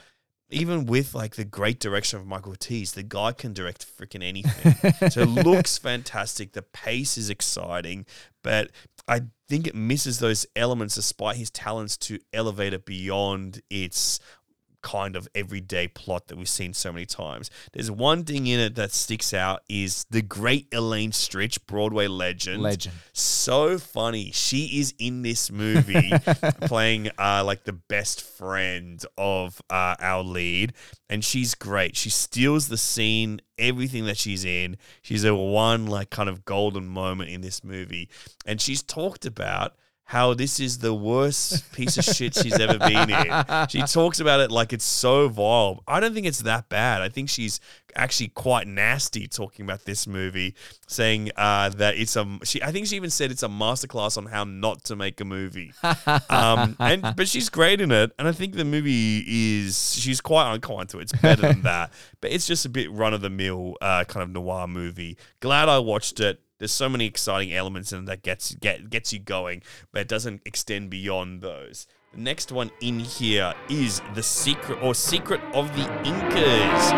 even 0.51 0.85
with 0.85 1.13
like 1.13 1.35
the 1.35 1.45
great 1.45 1.79
direction 1.79 2.19
of 2.19 2.25
Michael 2.25 2.53
Curtiz, 2.53 2.93
the 2.93 3.03
guy 3.03 3.31
can 3.31 3.53
direct 3.53 3.85
freaking 3.85 4.23
anything. 4.23 5.09
so 5.09 5.21
it 5.21 5.29
looks 5.29 5.77
fantastic. 5.77 6.53
The 6.53 6.61
pace 6.61 7.17
is 7.17 7.29
exciting, 7.29 8.05
but 8.43 8.71
I 9.07 9.21
think 9.47 9.67
it 9.67 9.75
misses 9.75 10.19
those 10.19 10.45
elements 10.55 10.95
despite 10.95 11.35
his 11.37 11.49
talents 11.49 11.97
to 11.97 12.19
elevate 12.33 12.73
it 12.73 12.85
beyond 12.85 13.61
its 13.69 14.19
kind 14.81 15.15
of 15.15 15.27
everyday 15.35 15.87
plot 15.87 16.27
that 16.27 16.37
we've 16.37 16.49
seen 16.49 16.73
so 16.73 16.91
many 16.91 17.05
times. 17.05 17.49
There's 17.73 17.91
one 17.91 18.23
thing 18.23 18.47
in 18.47 18.59
it 18.59 18.75
that 18.75 18.91
sticks 18.91 19.33
out 19.33 19.61
is 19.69 20.05
the 20.09 20.21
great 20.21 20.67
Elaine 20.73 21.11
Stritch, 21.11 21.59
Broadway 21.65 22.07
legend. 22.07 22.61
Legend. 22.61 22.95
So 23.13 23.77
funny. 23.77 24.31
She 24.31 24.79
is 24.79 24.93
in 24.97 25.21
this 25.21 25.51
movie 25.51 26.11
playing 26.61 27.09
uh, 27.17 27.43
like 27.45 27.63
the 27.63 27.73
best 27.73 28.21
friend 28.21 29.03
of 29.17 29.61
uh, 29.69 29.95
our 29.99 30.23
lead, 30.23 30.73
and 31.09 31.23
she's 31.23 31.55
great. 31.55 31.95
She 31.95 32.09
steals 32.09 32.67
the 32.67 32.77
scene, 32.77 33.41
everything 33.57 34.05
that 34.05 34.17
she's 34.17 34.45
in. 34.45 34.77
She's 35.01 35.23
a 35.23 35.35
one 35.35 35.87
like 35.87 36.09
kind 36.09 36.29
of 36.29 36.45
golden 36.45 36.87
moment 36.87 37.29
in 37.29 37.41
this 37.41 37.63
movie, 37.63 38.09
and 38.45 38.61
she's 38.61 38.81
talked 38.81 39.25
about 39.25 39.75
how 40.09 40.33
this 40.33 40.59
is 40.59 40.79
the 40.79 40.91
worst 40.91 41.71
piece 41.71 41.95
of 41.95 42.03
shit 42.03 42.33
she's 42.33 42.59
ever 42.59 42.79
been 42.79 43.11
in. 43.11 43.45
She 43.69 43.83
talks 43.83 44.19
about 44.19 44.39
it 44.39 44.49
like 44.49 44.73
it's 44.73 44.83
so 44.83 45.29
vile. 45.29 45.83
I 45.87 45.99
don't 45.99 46.15
think 46.15 46.25
it's 46.25 46.39
that 46.39 46.67
bad. 46.67 47.03
I 47.03 47.09
think 47.09 47.29
she's 47.29 47.59
actually 47.95 48.29
quite 48.29 48.65
nasty 48.65 49.27
talking 49.27 49.65
about 49.65 49.85
this 49.85 50.07
movie, 50.07 50.55
saying 50.87 51.29
uh, 51.35 51.69
that 51.69 51.95
it's 51.95 52.15
a. 52.15 52.39
She, 52.43 52.59
I 52.63 52.71
think 52.71 52.87
she 52.87 52.95
even 52.95 53.11
said 53.11 53.29
it's 53.29 53.43
a 53.43 53.47
masterclass 53.47 54.17
on 54.17 54.25
how 54.25 54.45
not 54.45 54.83
to 54.85 54.95
make 54.95 55.21
a 55.21 55.25
movie. 55.25 55.73
um, 56.27 56.75
and 56.79 57.13
but 57.15 57.27
she's 57.27 57.49
great 57.49 57.79
in 57.79 57.91
it, 57.91 58.11
and 58.17 58.27
I 58.27 58.31
think 58.31 58.55
the 58.55 58.65
movie 58.65 59.23
is 59.27 59.93
she's 59.93 60.21
quite 60.21 60.51
unkind 60.51 60.89
to 60.89 60.97
it. 60.97 61.03
It's 61.03 61.21
better 61.21 61.43
than 61.43 61.61
that, 61.69 61.93
but 62.19 62.31
it's 62.31 62.47
just 62.47 62.65
a 62.65 62.69
bit 62.69 62.91
run 62.91 63.13
of 63.13 63.21
the 63.21 63.29
mill 63.29 63.75
uh, 63.79 64.05
kind 64.05 64.23
of 64.23 64.31
noir 64.31 64.65
movie. 64.67 65.19
Glad 65.39 65.69
I 65.69 65.77
watched 65.77 66.19
it. 66.19 66.41
There's 66.59 66.73
so 66.73 66.89
many 66.89 67.05
exciting 67.05 67.53
elements 67.53 67.93
in 67.93 67.99
it 67.99 68.05
that 68.07 68.21
gets 68.21 68.53
get 68.55 68.89
gets 68.89 69.13
you 69.13 69.19
going, 69.19 69.63
but 69.93 70.01
it 70.01 70.07
doesn't 70.09 70.41
extend 70.43 70.89
beyond 70.89 71.39
those. 71.39 71.87
The 72.13 72.19
next 72.19 72.51
one 72.51 72.69
in 72.81 72.99
here 72.99 73.53
is 73.69 74.01
the 74.13 74.21
secret 74.21 74.77
or 74.83 74.93
secret 74.93 75.39
of 75.53 75.73
the 75.77 75.83
Incas. 76.03 76.89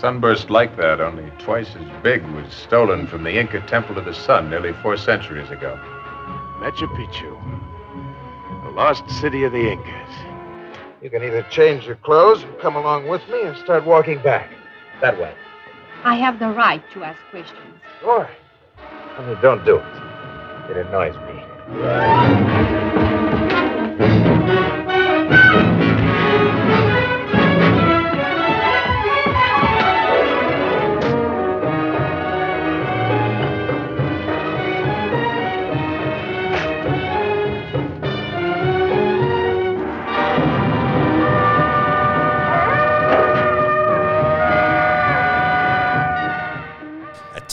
Sunburst 0.00 0.48
like 0.48 0.76
that, 0.76 1.00
only 1.00 1.28
twice 1.40 1.74
as 1.74 2.02
big, 2.04 2.22
was 2.28 2.52
stolen 2.52 3.08
from 3.08 3.24
the 3.24 3.36
Inca 3.36 3.66
Temple 3.66 3.98
of 3.98 4.04
the 4.04 4.14
Sun 4.14 4.48
nearly 4.48 4.72
four 4.74 4.96
centuries 4.96 5.50
ago. 5.50 5.76
Machu 6.60 6.86
Picchu, 6.94 8.62
the 8.62 8.70
lost 8.70 9.10
city 9.10 9.42
of 9.42 9.50
the 9.50 9.72
Incas. 9.72 10.14
You 11.02 11.10
can 11.10 11.24
either 11.24 11.42
change 11.50 11.84
your 11.84 11.96
clothes 11.96 12.44
and 12.44 12.56
come 12.60 12.76
along 12.76 13.08
with 13.08 13.26
me 13.28 13.38
or 13.38 13.56
start 13.56 13.84
walking 13.84 14.22
back. 14.22 14.52
That 15.00 15.18
way. 15.18 15.34
I 16.06 16.14
have 16.14 16.38
the 16.38 16.50
right 16.50 16.80
to 16.92 17.02
ask 17.02 17.18
questions. 17.32 17.80
Right. 18.04 18.30
Only 19.18 19.34
don't 19.42 19.64
do 19.64 19.78
it. 19.78 20.70
It 20.70 20.86
annoys 20.86 21.16
me. 21.26 21.42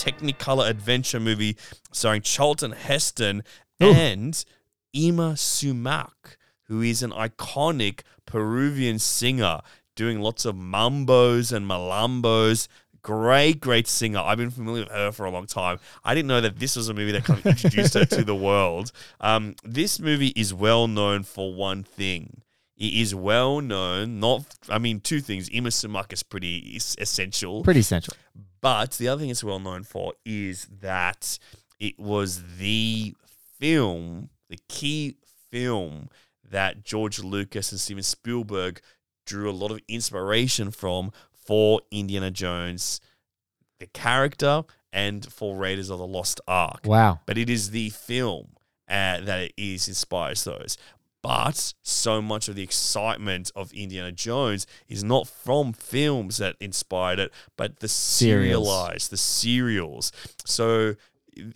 Technicolor 0.04 0.68
adventure 0.68 1.18
movie 1.18 1.56
starring 1.92 2.20
Charlton 2.20 2.72
Heston 2.72 3.42
and 3.80 4.44
Yma 4.94 5.38
Sumac, 5.38 6.36
who 6.64 6.82
is 6.82 7.02
an 7.02 7.10
iconic 7.10 8.00
Peruvian 8.26 8.98
singer 8.98 9.60
doing 9.96 10.20
lots 10.20 10.44
of 10.44 10.56
mambos 10.56 11.52
and 11.52 11.66
malambos. 11.66 12.68
Great, 13.00 13.60
great 13.60 13.86
singer. 13.86 14.18
I've 14.18 14.38
been 14.38 14.50
familiar 14.50 14.82
with 14.82 14.92
her 14.92 15.10
for 15.12 15.24
a 15.24 15.30
long 15.30 15.46
time. 15.46 15.78
I 16.04 16.14
didn't 16.14 16.28
know 16.28 16.40
that 16.42 16.58
this 16.58 16.76
was 16.76 16.88
a 16.90 16.94
movie 16.94 17.12
that 17.12 17.24
kind 17.24 17.38
of 17.38 17.46
introduced 17.46 17.94
her 17.94 18.04
to 18.04 18.24
the 18.24 18.34
world. 18.34 18.92
Um, 19.20 19.54
this 19.64 19.98
movie 19.98 20.32
is 20.36 20.52
well 20.52 20.86
known 20.86 21.22
for 21.22 21.54
one 21.54 21.82
thing 21.82 22.42
It 22.76 22.92
is 22.94 23.14
well 23.14 23.60
known. 23.60 24.20
Not, 24.20 24.44
I 24.68 24.78
mean, 24.78 25.00
two 25.00 25.20
things. 25.20 25.48
Yma 25.50 25.72
Sumac 25.72 26.12
is 26.12 26.22
pretty 26.22 26.76
essential. 26.76 27.62
Pretty 27.62 27.80
essential. 27.80 28.14
But 28.64 28.92
the 28.92 29.08
other 29.08 29.20
thing 29.20 29.28
it's 29.28 29.44
well 29.44 29.58
known 29.58 29.82
for 29.82 30.14
is 30.24 30.68
that 30.80 31.38
it 31.78 32.00
was 32.00 32.56
the 32.56 33.14
film, 33.60 34.30
the 34.48 34.58
key 34.70 35.18
film 35.50 36.08
that 36.50 36.82
George 36.82 37.18
Lucas 37.18 37.72
and 37.72 37.78
Steven 37.78 38.02
Spielberg 38.02 38.80
drew 39.26 39.50
a 39.50 39.52
lot 39.52 39.70
of 39.70 39.80
inspiration 39.86 40.70
from 40.70 41.12
for 41.30 41.82
Indiana 41.90 42.30
Jones, 42.30 43.02
the 43.80 43.86
character, 43.86 44.62
and 44.94 45.30
for 45.30 45.54
Raiders 45.54 45.90
of 45.90 45.98
the 45.98 46.06
Lost 46.06 46.40
Ark. 46.48 46.86
Wow. 46.86 47.20
But 47.26 47.36
it 47.36 47.50
is 47.50 47.70
the 47.70 47.90
film 47.90 48.52
uh, 48.88 49.20
that 49.20 49.40
it 49.42 49.52
is 49.58 49.88
inspires 49.88 50.42
those. 50.44 50.78
But 51.24 51.72
so 51.82 52.20
much 52.20 52.48
of 52.48 52.54
the 52.54 52.62
excitement 52.62 53.50
of 53.56 53.72
Indiana 53.72 54.12
Jones 54.12 54.66
is 54.88 55.02
not 55.02 55.26
from 55.26 55.72
films 55.72 56.36
that 56.36 56.54
inspired 56.60 57.18
it, 57.18 57.32
but 57.56 57.80
the 57.80 57.88
serialized, 57.88 59.10
the 59.10 59.16
serials. 59.16 60.12
So 60.44 60.96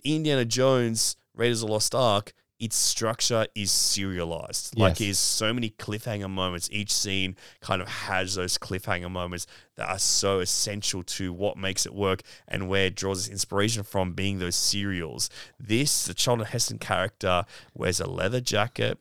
Indiana 0.03 0.43
Jones, 0.43 1.17
Raiders 1.35 1.61
of 1.61 1.67
the 1.67 1.73
Lost 1.73 1.93
Ark, 1.93 2.33
its 2.59 2.75
structure 2.75 3.45
is 3.53 3.71
serialized. 3.71 4.77
Like 4.77 4.97
there's 4.97 5.19
so 5.19 5.53
many 5.53 5.69
cliffhanger 5.69 6.29
moments. 6.29 6.67
Each 6.71 6.91
scene 6.91 7.35
kind 7.61 7.79
of 7.79 7.87
has 7.87 8.35
those 8.35 8.57
cliffhanger 8.57 9.09
moments 9.09 9.45
that 9.75 9.87
are 9.87 9.99
so 9.99 10.39
essential 10.39 11.03
to 11.03 11.31
what 11.31 11.57
makes 11.57 11.85
it 11.85 11.93
work 11.93 12.23
and 12.47 12.67
where 12.67 12.87
it 12.87 12.95
draws 12.95 13.19
its 13.19 13.29
inspiration 13.29 13.83
from 13.83 14.13
being 14.13 14.39
those 14.39 14.55
serials. 14.55 15.29
This, 15.59 16.05
the 16.05 16.15
Charlton 16.15 16.47
Heston 16.47 16.79
character, 16.79 17.45
wears 17.75 18.01
a 18.01 18.09
leather 18.09 18.41
jacket, 18.41 18.97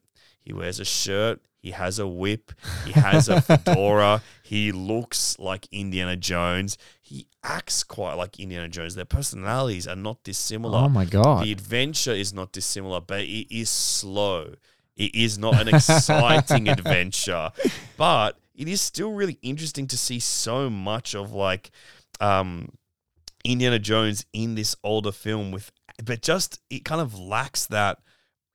he 0.48 0.54
wears 0.54 0.80
a 0.80 0.84
shirt, 0.84 1.42
he 1.58 1.72
has 1.72 1.98
a 1.98 2.08
whip, 2.08 2.52
he 2.86 2.92
has 2.92 3.28
a 3.28 3.42
fedora, 3.42 4.22
he 4.42 4.72
looks 4.72 5.38
like 5.38 5.68
Indiana 5.70 6.16
Jones. 6.16 6.78
He 7.02 7.26
acts 7.44 7.84
quite 7.84 8.14
like 8.14 8.40
Indiana 8.40 8.66
Jones. 8.66 8.94
Their 8.94 9.04
personalities 9.04 9.86
are 9.86 9.94
not 9.94 10.24
dissimilar. 10.24 10.78
Oh 10.78 10.88
my 10.88 11.04
God. 11.04 11.44
The 11.44 11.52
adventure 11.52 12.14
is 12.14 12.32
not 12.32 12.52
dissimilar, 12.52 13.02
but 13.02 13.20
it 13.20 13.54
is 13.54 13.68
slow. 13.68 14.54
It 14.96 15.14
is 15.14 15.36
not 15.36 15.60
an 15.60 15.68
exciting 15.68 16.66
adventure, 16.70 17.50
but 17.98 18.38
it 18.54 18.68
is 18.68 18.80
still 18.80 19.12
really 19.12 19.38
interesting 19.42 19.86
to 19.88 19.98
see 19.98 20.18
so 20.18 20.70
much 20.70 21.14
of 21.14 21.32
like 21.32 21.72
um, 22.20 22.70
Indiana 23.44 23.78
Jones 23.78 24.24
in 24.32 24.54
this 24.54 24.74
older 24.82 25.12
film 25.12 25.50
with, 25.50 25.70
but 26.02 26.22
just 26.22 26.58
it 26.70 26.86
kind 26.86 27.02
of 27.02 27.18
lacks 27.18 27.66
that 27.66 27.98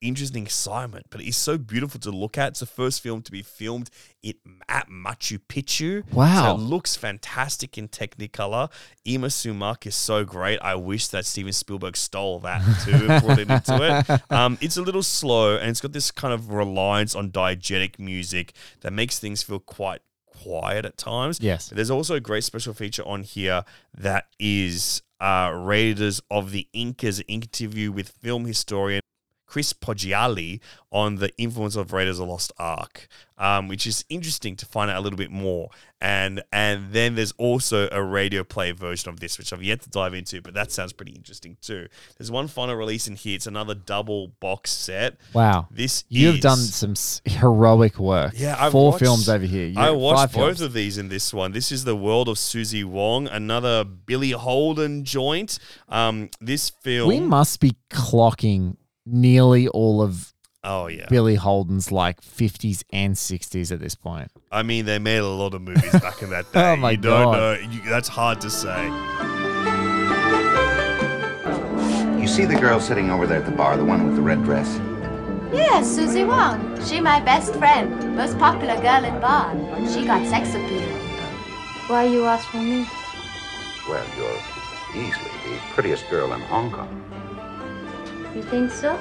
interesting 0.03 0.43
excitement. 0.43 1.07
But 1.09 1.21
it's 1.21 1.37
so 1.37 1.57
beautiful 1.57 1.99
to 2.01 2.11
look 2.11 2.37
at. 2.37 2.49
It's 2.49 2.59
the 2.59 2.65
first 2.65 3.01
film 3.01 3.21
to 3.23 3.31
be 3.31 3.41
filmed 3.41 3.89
it 4.21 4.37
at 4.69 4.89
Machu 4.89 5.39
Picchu. 5.49 6.03
Wow. 6.13 6.43
So 6.43 6.61
it 6.61 6.65
looks 6.65 6.95
fantastic 6.95 7.77
in 7.77 7.87
Technicolor. 7.87 8.71
Yma 9.05 9.31
Sumac 9.31 9.85
is 9.85 9.95
so 9.95 10.23
great. 10.23 10.59
I 10.61 10.75
wish 10.75 11.07
that 11.07 11.25
Steven 11.25 11.53
Spielberg 11.53 11.97
stole 11.97 12.39
that 12.39 12.61
too 12.83 13.09
and 13.09 13.23
brought 13.23 13.39
it 13.39 13.49
into 13.49 14.07
it. 14.09 14.21
Um, 14.29 14.57
it's 14.61 14.77
a 14.77 14.81
little 14.81 15.03
slow 15.03 15.57
and 15.57 15.69
it's 15.69 15.81
got 15.81 15.91
this 15.91 16.09
kind 16.09 16.33
of 16.33 16.49
reliance 16.49 17.13
on 17.13 17.29
diegetic 17.29 17.99
music 17.99 18.53
that 18.81 18.91
makes 18.91 19.19
things 19.19 19.43
feel 19.43 19.59
quite 19.59 20.01
quiet 20.25 20.85
at 20.85 20.97
times. 20.97 21.39
Yes. 21.41 21.69
But 21.69 21.75
there's 21.75 21.91
also 21.91 22.15
a 22.15 22.19
great 22.19 22.43
special 22.43 22.73
feature 22.73 23.03
on 23.05 23.23
here 23.23 23.63
that 23.95 24.27
is 24.39 25.01
uh, 25.19 25.51
Raiders 25.55 26.21
of 26.29 26.51
the 26.51 26.67
Incas 26.73 27.21
interview 27.27 27.91
with 27.91 28.09
film 28.09 28.45
historian 28.45 29.01
Chris 29.53 29.71
Poggiali 29.71 30.59
on 30.91 31.17
the 31.17 31.29
influence 31.37 31.75
of 31.75 31.93
Raiders 31.93 32.17
of 32.19 32.25
the 32.25 32.31
Lost 32.31 32.51
Ark, 32.57 33.07
um, 33.37 33.67
which 33.67 33.85
is 33.85 34.03
interesting 34.09 34.55
to 34.55 34.65
find 34.65 34.89
out 34.89 34.97
a 34.97 35.01
little 35.01 35.17
bit 35.17 35.29
more. 35.29 35.69
And 36.01 36.41
and 36.51 36.91
then 36.91 37.13
there's 37.13 37.33
also 37.37 37.87
a 37.91 38.01
radio 38.03 38.43
play 38.43 38.71
version 38.71 39.09
of 39.09 39.19
this, 39.19 39.37
which 39.37 39.53
I've 39.53 39.61
yet 39.61 39.81
to 39.83 39.89
dive 39.91 40.15
into, 40.15 40.41
but 40.41 40.55
that 40.55 40.71
sounds 40.71 40.91
pretty 40.91 41.11
interesting 41.13 41.55
too. 41.61 41.87
There's 42.17 42.31
one 42.31 42.47
final 42.47 42.75
release 42.75 43.07
in 43.07 43.15
here. 43.15 43.35
It's 43.35 43.45
another 43.45 43.75
double 43.75 44.29
box 44.39 44.71
set. 44.71 45.17
Wow. 45.33 45.67
This 45.69 46.03
You've 46.09 46.35
is- 46.35 46.41
done 46.41 46.57
some 46.57 46.95
heroic 47.31 47.99
work. 47.99 48.33
yeah, 48.35 48.55
I've 48.59 48.71
Four 48.71 48.91
watched- 48.91 49.03
films 49.03 49.29
over 49.29 49.45
here. 49.45 49.67
You- 49.67 49.79
I 49.79 49.91
watched 49.91 50.33
both 50.33 50.45
films. 50.57 50.61
of 50.61 50.73
these 50.73 50.97
in 50.97 51.09
this 51.09 51.31
one. 51.31 51.51
This 51.51 51.71
is 51.71 51.83
the 51.83 51.95
world 51.95 52.27
of 52.27 52.39
Susie 52.39 52.83
Wong, 52.83 53.27
another 53.27 53.83
Billy 53.83 54.31
Holden 54.31 55.05
joint. 55.05 55.59
Um, 55.89 56.29
this 56.41 56.69
film. 56.71 57.07
We 57.07 57.19
must 57.19 57.59
be 57.59 57.75
clocking 57.91 58.77
nearly 59.05 59.67
all 59.67 60.01
of 60.01 60.33
oh 60.63 60.87
yeah, 60.87 61.05
Billy 61.09 61.35
Holden's 61.35 61.91
like 61.91 62.21
50s 62.21 62.83
and 62.91 63.15
60s 63.15 63.71
at 63.71 63.79
this 63.79 63.95
point. 63.95 64.31
I 64.51 64.63
mean, 64.63 64.85
they 64.85 64.99
made 64.99 65.17
a 65.19 65.27
lot 65.27 65.53
of 65.53 65.61
movies 65.61 65.91
back 65.91 66.21
in 66.21 66.29
that 66.29 66.45
oh 66.49 66.53
day. 66.53 66.71
Oh 66.71 66.75
my 66.77 66.91
you 66.91 66.97
don't 66.97 67.23
God. 67.25 67.37
know. 67.37 67.53
You, 67.69 67.81
that's 67.89 68.07
hard 68.07 68.41
to 68.41 68.49
say. 68.49 68.83
You 72.21 72.27
see 72.27 72.45
the 72.45 72.55
girl 72.55 72.79
sitting 72.79 73.09
over 73.11 73.27
there 73.27 73.39
at 73.39 73.45
the 73.45 73.51
bar, 73.51 73.75
the 73.75 73.83
one 73.83 74.05
with 74.05 74.15
the 74.15 74.21
red 74.21 74.43
dress? 74.43 74.79
Yes, 75.51 75.93
Susie 75.93 76.23
Wong. 76.23 76.81
She 76.85 77.01
my 77.01 77.19
best 77.19 77.53
friend, 77.55 78.15
most 78.15 78.37
popular 78.39 78.79
girl 78.81 79.03
in 79.03 79.19
bar. 79.19 79.53
She 79.91 80.05
got 80.05 80.25
sex 80.27 80.49
appeal. 80.55 80.87
Why 81.87 82.05
you 82.05 82.23
ask 82.25 82.47
for 82.47 82.57
me? 82.57 82.87
Well, 83.89 84.05
you're 84.17 85.03
easily 85.03 85.29
the 85.43 85.59
prettiest 85.73 86.09
girl 86.09 86.31
in 86.33 86.39
Hong 86.41 86.71
Kong. 86.71 87.02
You 88.35 88.41
think 88.41 88.71
so? 88.71 88.99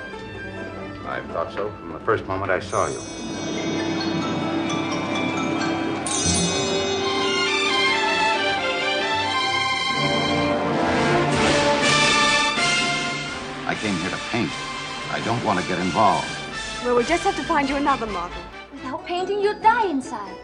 I 1.07 1.21
thought 1.33 1.53
so 1.55 1.71
from 1.71 1.95
the 1.95 2.01
first 2.01 2.27
moment 2.27 2.51
I 2.51 2.61
saw 2.61 2.87
you. 2.87 3.01
I 13.67 13.75
came 13.81 13.97
here 13.97 14.11
to 14.11 14.17
paint. 14.31 14.51
I 15.11 15.23
don't 15.25 15.43
want 15.45 15.59
to 15.61 15.67
get 15.67 15.79
involved. 15.79 16.29
Well, 16.85 16.97
we'll 16.97 17.07
just 17.07 17.25
have 17.25 17.37
to 17.37 17.43
find 17.45 17.71
you 17.71 17.77
another 17.77 18.07
model. 18.07 18.37
Without 18.71 19.07
painting, 19.07 19.41
you'd 19.41 19.63
die 19.63 19.87
inside. 19.87 20.37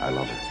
I 0.00 0.08
love 0.08 0.28
her. 0.28 0.49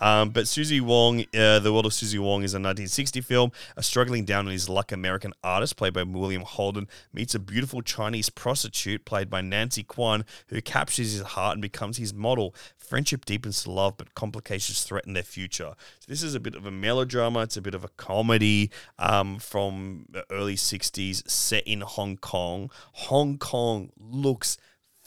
Um, 0.00 0.30
but 0.30 0.48
Susie 0.48 0.80
Wong, 0.80 1.24
uh, 1.36 1.58
The 1.58 1.72
World 1.72 1.86
of 1.86 1.92
Susie 1.92 2.18
Wong 2.18 2.42
is 2.42 2.54
a 2.54 2.58
1960 2.58 3.20
film. 3.20 3.52
A 3.76 3.82
struggling 3.82 4.24
down 4.24 4.46
on 4.46 4.52
his 4.52 4.68
luck 4.68 4.92
American 4.92 5.32
artist, 5.42 5.76
played 5.76 5.94
by 5.94 6.02
William 6.02 6.42
Holden, 6.42 6.88
meets 7.12 7.34
a 7.34 7.38
beautiful 7.38 7.82
Chinese 7.82 8.30
prostitute, 8.30 9.04
played 9.04 9.28
by 9.30 9.40
Nancy 9.40 9.82
Kwan, 9.82 10.24
who 10.48 10.60
captures 10.60 11.12
his 11.12 11.22
heart 11.22 11.54
and 11.54 11.62
becomes 11.62 11.96
his 11.96 12.14
model. 12.14 12.54
Friendship 12.76 13.24
deepens 13.24 13.62
to 13.64 13.70
love, 13.70 13.96
but 13.96 14.14
complications 14.14 14.82
threaten 14.82 15.12
their 15.12 15.22
future. 15.22 15.74
So 15.98 16.06
this 16.08 16.22
is 16.22 16.34
a 16.34 16.40
bit 16.40 16.54
of 16.54 16.64
a 16.66 16.70
melodrama. 16.70 17.40
It's 17.40 17.56
a 17.56 17.62
bit 17.62 17.74
of 17.74 17.84
a 17.84 17.88
comedy 17.90 18.70
um, 18.98 19.38
from 19.38 20.06
the 20.08 20.24
early 20.30 20.56
60s, 20.56 21.28
set 21.28 21.66
in 21.66 21.82
Hong 21.82 22.16
Kong. 22.16 22.70
Hong 22.92 23.38
Kong 23.38 23.90
looks 23.98 24.58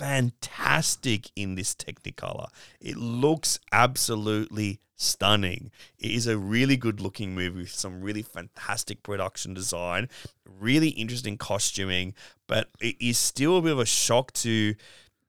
fantastic 0.01 1.29
in 1.35 1.53
this 1.53 1.75
Technicolor. 1.75 2.47
It 2.79 2.97
looks 2.97 3.59
absolutely 3.71 4.79
stunning. 4.95 5.69
It 5.99 6.09
is 6.09 6.25
a 6.25 6.39
really 6.39 6.75
good 6.75 6.99
looking 6.99 7.35
movie 7.35 7.61
with 7.61 7.69
some 7.69 8.01
really 8.01 8.23
fantastic 8.23 9.03
production 9.03 9.53
design, 9.53 10.09
really 10.59 10.89
interesting 10.89 11.37
costuming, 11.37 12.15
but 12.47 12.69
it 12.79 12.95
is 12.99 13.19
still 13.19 13.57
a 13.57 13.61
bit 13.61 13.73
of 13.73 13.79
a 13.79 13.85
shock 13.85 14.33
to 14.33 14.73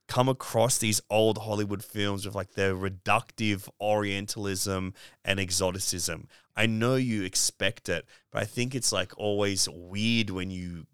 come 0.08 0.30
across 0.30 0.78
these 0.78 1.02
old 1.10 1.36
Hollywood 1.36 1.84
films 1.84 2.24
with 2.24 2.34
like 2.34 2.52
their 2.52 2.74
reductive 2.74 3.68
Orientalism 3.78 4.94
and 5.22 5.38
exoticism. 5.38 6.28
I 6.56 6.64
know 6.64 6.94
you 6.94 7.24
expect 7.24 7.90
it, 7.90 8.06
but 8.30 8.40
I 8.40 8.46
think 8.46 8.74
it's 8.74 8.92
like 8.92 9.12
always 9.18 9.68
weird 9.68 10.30
when 10.30 10.50
you 10.50 10.86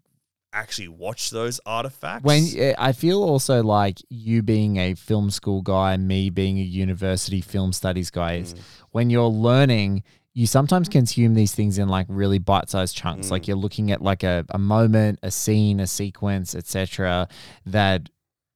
actually 0.53 0.87
watch 0.87 1.29
those 1.29 1.59
artifacts. 1.65 2.23
When 2.23 2.45
eh, 2.57 2.73
I 2.77 2.91
feel 2.91 3.23
also 3.23 3.63
like 3.63 3.99
you 4.09 4.41
being 4.41 4.77
a 4.77 4.95
film 4.95 5.29
school 5.29 5.61
guy, 5.61 5.95
me 5.97 6.29
being 6.29 6.57
a 6.57 6.63
university 6.63 7.41
film 7.41 7.73
studies 7.73 8.09
guy, 8.09 8.35
is 8.35 8.55
when 8.91 9.09
you're 9.09 9.23
learning, 9.27 10.03
you 10.33 10.47
sometimes 10.47 10.89
consume 10.89 11.33
these 11.33 11.53
things 11.53 11.77
in 11.77 11.89
like 11.89 12.05
really 12.09 12.39
bite-sized 12.39 12.95
chunks. 12.95 13.31
Like 13.31 13.47
you're 13.47 13.57
looking 13.57 13.91
at 13.91 14.01
like 14.01 14.23
a, 14.23 14.45
a 14.49 14.59
moment, 14.59 15.19
a 15.23 15.31
scene, 15.31 15.79
a 15.79 15.87
sequence, 15.87 16.55
etc. 16.55 17.27
that 17.65 18.09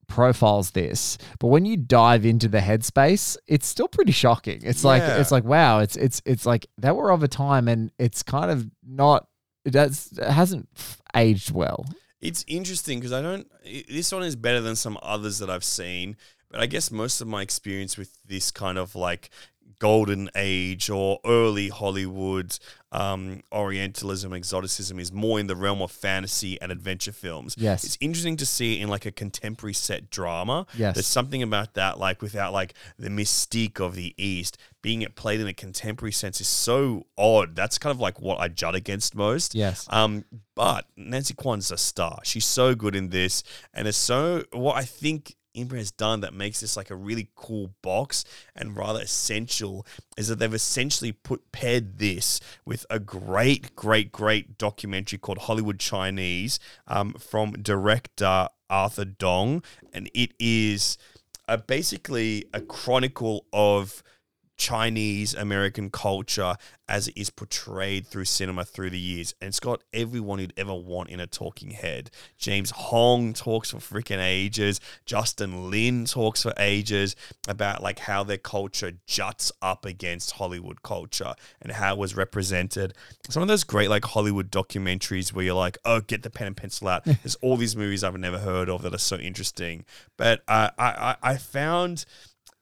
profiles 0.07 0.71
this 0.71 1.17
but 1.39 1.47
when 1.47 1.65
you 1.65 1.77
dive 1.77 2.25
into 2.25 2.47
the 2.47 2.59
headspace 2.59 3.35
it's 3.47 3.65
still 3.65 3.87
pretty 3.87 4.11
shocking 4.11 4.59
it's 4.61 4.83
like 4.83 5.01
it's 5.01 5.31
like 5.31 5.45
wow 5.45 5.79
it's 5.79 5.95
it's 5.95 6.21
it's 6.25 6.45
like 6.45 6.67
that 6.77 6.95
were 6.95 7.09
of 7.09 7.23
a 7.23 7.27
time 7.27 7.67
and 7.67 7.89
it's 7.97 8.21
kind 8.21 8.51
of 8.51 8.69
not 8.85 9.27
that's 9.65 10.11
it 10.17 10.29
hasn't 10.29 10.67
aged 11.15 11.51
well 11.51 11.85
It's 12.21 12.45
interesting 12.47 12.99
because 12.99 13.11
I 13.11 13.21
don't. 13.21 13.47
This 13.89 14.11
one 14.13 14.23
is 14.23 14.37
better 14.37 14.61
than 14.61 14.77
some 14.77 14.97
others 15.01 15.39
that 15.39 15.49
I've 15.49 15.63
seen, 15.65 16.15
but 16.49 16.61
I 16.61 16.67
guess 16.67 16.89
most 16.89 17.19
of 17.19 17.27
my 17.27 17.41
experience 17.41 17.97
with 17.97 18.17
this 18.25 18.49
kind 18.49 18.77
of 18.77 18.95
like 18.95 19.29
golden 19.83 20.29
age 20.33 20.89
or 20.89 21.19
early 21.25 21.67
Hollywood 21.67 22.57
um, 22.93 23.41
Orientalism, 23.51 24.31
exoticism 24.31 24.97
is 24.97 25.11
more 25.11 25.41
in 25.41 25.47
the 25.47 25.57
realm 25.57 25.81
of 25.81 25.91
fantasy 25.91 26.57
and 26.61 26.71
adventure 26.71 27.11
films. 27.11 27.53
Yes. 27.57 27.83
It's 27.83 27.97
interesting 27.99 28.37
to 28.37 28.45
see 28.45 28.79
in 28.79 28.87
like 28.87 29.05
a 29.05 29.11
contemporary 29.11 29.73
set 29.73 30.09
drama. 30.09 30.67
Yes. 30.77 30.95
There's 30.95 31.05
something 31.05 31.43
about 31.43 31.73
that, 31.73 31.99
like 31.99 32.21
without 32.21 32.53
like 32.53 32.75
the 32.97 33.09
mystique 33.09 33.81
of 33.81 33.95
the 33.95 34.15
East, 34.15 34.57
being 34.81 35.01
it 35.01 35.15
played 35.15 35.41
in 35.41 35.47
a 35.47 35.53
contemporary 35.53 36.13
sense 36.13 36.39
is 36.39 36.47
so 36.47 37.05
odd. 37.17 37.53
That's 37.53 37.77
kind 37.77 37.91
of 37.91 37.99
like 37.99 38.21
what 38.21 38.39
I 38.39 38.47
jut 38.47 38.75
against 38.75 39.15
most. 39.15 39.53
Yes. 39.53 39.85
Um, 39.89 40.23
but 40.55 40.85
Nancy 40.95 41.33
Kwan's 41.33 41.71
a 41.71 41.77
star. 41.77 42.21
She's 42.23 42.45
so 42.45 42.73
good 42.73 42.95
in 42.95 43.09
this, 43.09 43.43
and 43.73 43.85
it's 43.85 43.97
so 43.97 44.45
what 44.53 44.77
I 44.77 44.83
think 44.85 45.35
Imprint 45.53 45.81
has 45.81 45.91
done 45.91 46.21
that 46.21 46.33
makes 46.33 46.59
this 46.59 46.75
like 46.75 46.89
a 46.89 46.95
really 46.95 47.29
cool 47.35 47.71
box 47.81 48.25
and 48.55 48.75
rather 48.75 49.01
essential 49.01 49.85
is 50.17 50.27
that 50.27 50.39
they've 50.39 50.53
essentially 50.53 51.11
put 51.11 51.51
paired 51.51 51.99
this 51.99 52.39
with 52.65 52.85
a 52.89 52.99
great, 52.99 53.75
great, 53.75 54.11
great 54.11 54.57
documentary 54.57 55.19
called 55.19 55.39
Hollywood 55.39 55.79
Chinese 55.79 56.59
um, 56.87 57.13
from 57.13 57.53
director 57.53 58.47
Arthur 58.69 59.05
Dong, 59.05 59.63
and 59.93 60.09
it 60.13 60.33
is 60.39 60.97
a, 61.47 61.57
basically 61.57 62.45
a 62.53 62.61
chronicle 62.61 63.45
of 63.53 64.03
Chinese 64.57 65.33
American 65.33 65.89
culture 65.89 66.55
as 66.87 67.07
it 67.07 67.17
is 67.17 67.29
portrayed 67.29 68.05
through 68.05 68.25
cinema 68.25 68.65
through 68.65 68.89
the 68.89 68.99
years. 68.99 69.33
And 69.41 69.47
it's 69.47 69.59
got 69.59 69.83
everyone 69.93 70.39
you'd 70.39 70.53
ever 70.57 70.73
want 70.73 71.09
in 71.09 71.19
a 71.19 71.27
talking 71.27 71.71
head. 71.71 72.11
James 72.37 72.71
Hong 72.71 73.33
talks 73.33 73.71
for 73.71 73.77
freaking 73.77 74.21
ages. 74.21 74.79
Justin 75.05 75.71
Lin 75.71 76.05
talks 76.05 76.43
for 76.43 76.53
ages 76.57 77.15
about 77.47 77.81
like 77.81 77.99
how 77.99 78.23
their 78.23 78.37
culture 78.37 78.91
juts 79.07 79.51
up 79.61 79.85
against 79.85 80.31
Hollywood 80.31 80.83
culture 80.83 81.33
and 81.61 81.71
how 81.71 81.93
it 81.93 81.97
was 81.97 82.15
represented. 82.15 82.93
Some 83.29 83.41
of 83.41 83.47
those 83.47 83.63
great 83.63 83.89
like 83.89 84.05
Hollywood 84.05 84.51
documentaries 84.51 85.33
where 85.33 85.45
you're 85.45 85.55
like, 85.55 85.77
oh, 85.85 86.01
get 86.01 86.23
the 86.23 86.29
pen 86.29 86.47
and 86.47 86.57
pencil 86.57 86.89
out. 86.89 87.03
There's 87.05 87.35
all 87.35 87.57
these 87.57 87.75
movies 87.75 88.03
I've 88.03 88.17
never 88.17 88.39
heard 88.39 88.69
of 88.69 88.81
that 88.83 88.93
are 88.93 88.99
so 88.99 89.17
interesting. 89.17 89.85
But 90.17 90.41
uh, 90.47 90.69
I, 90.77 90.85
I, 90.85 91.15
I 91.31 91.37
found 91.37 92.05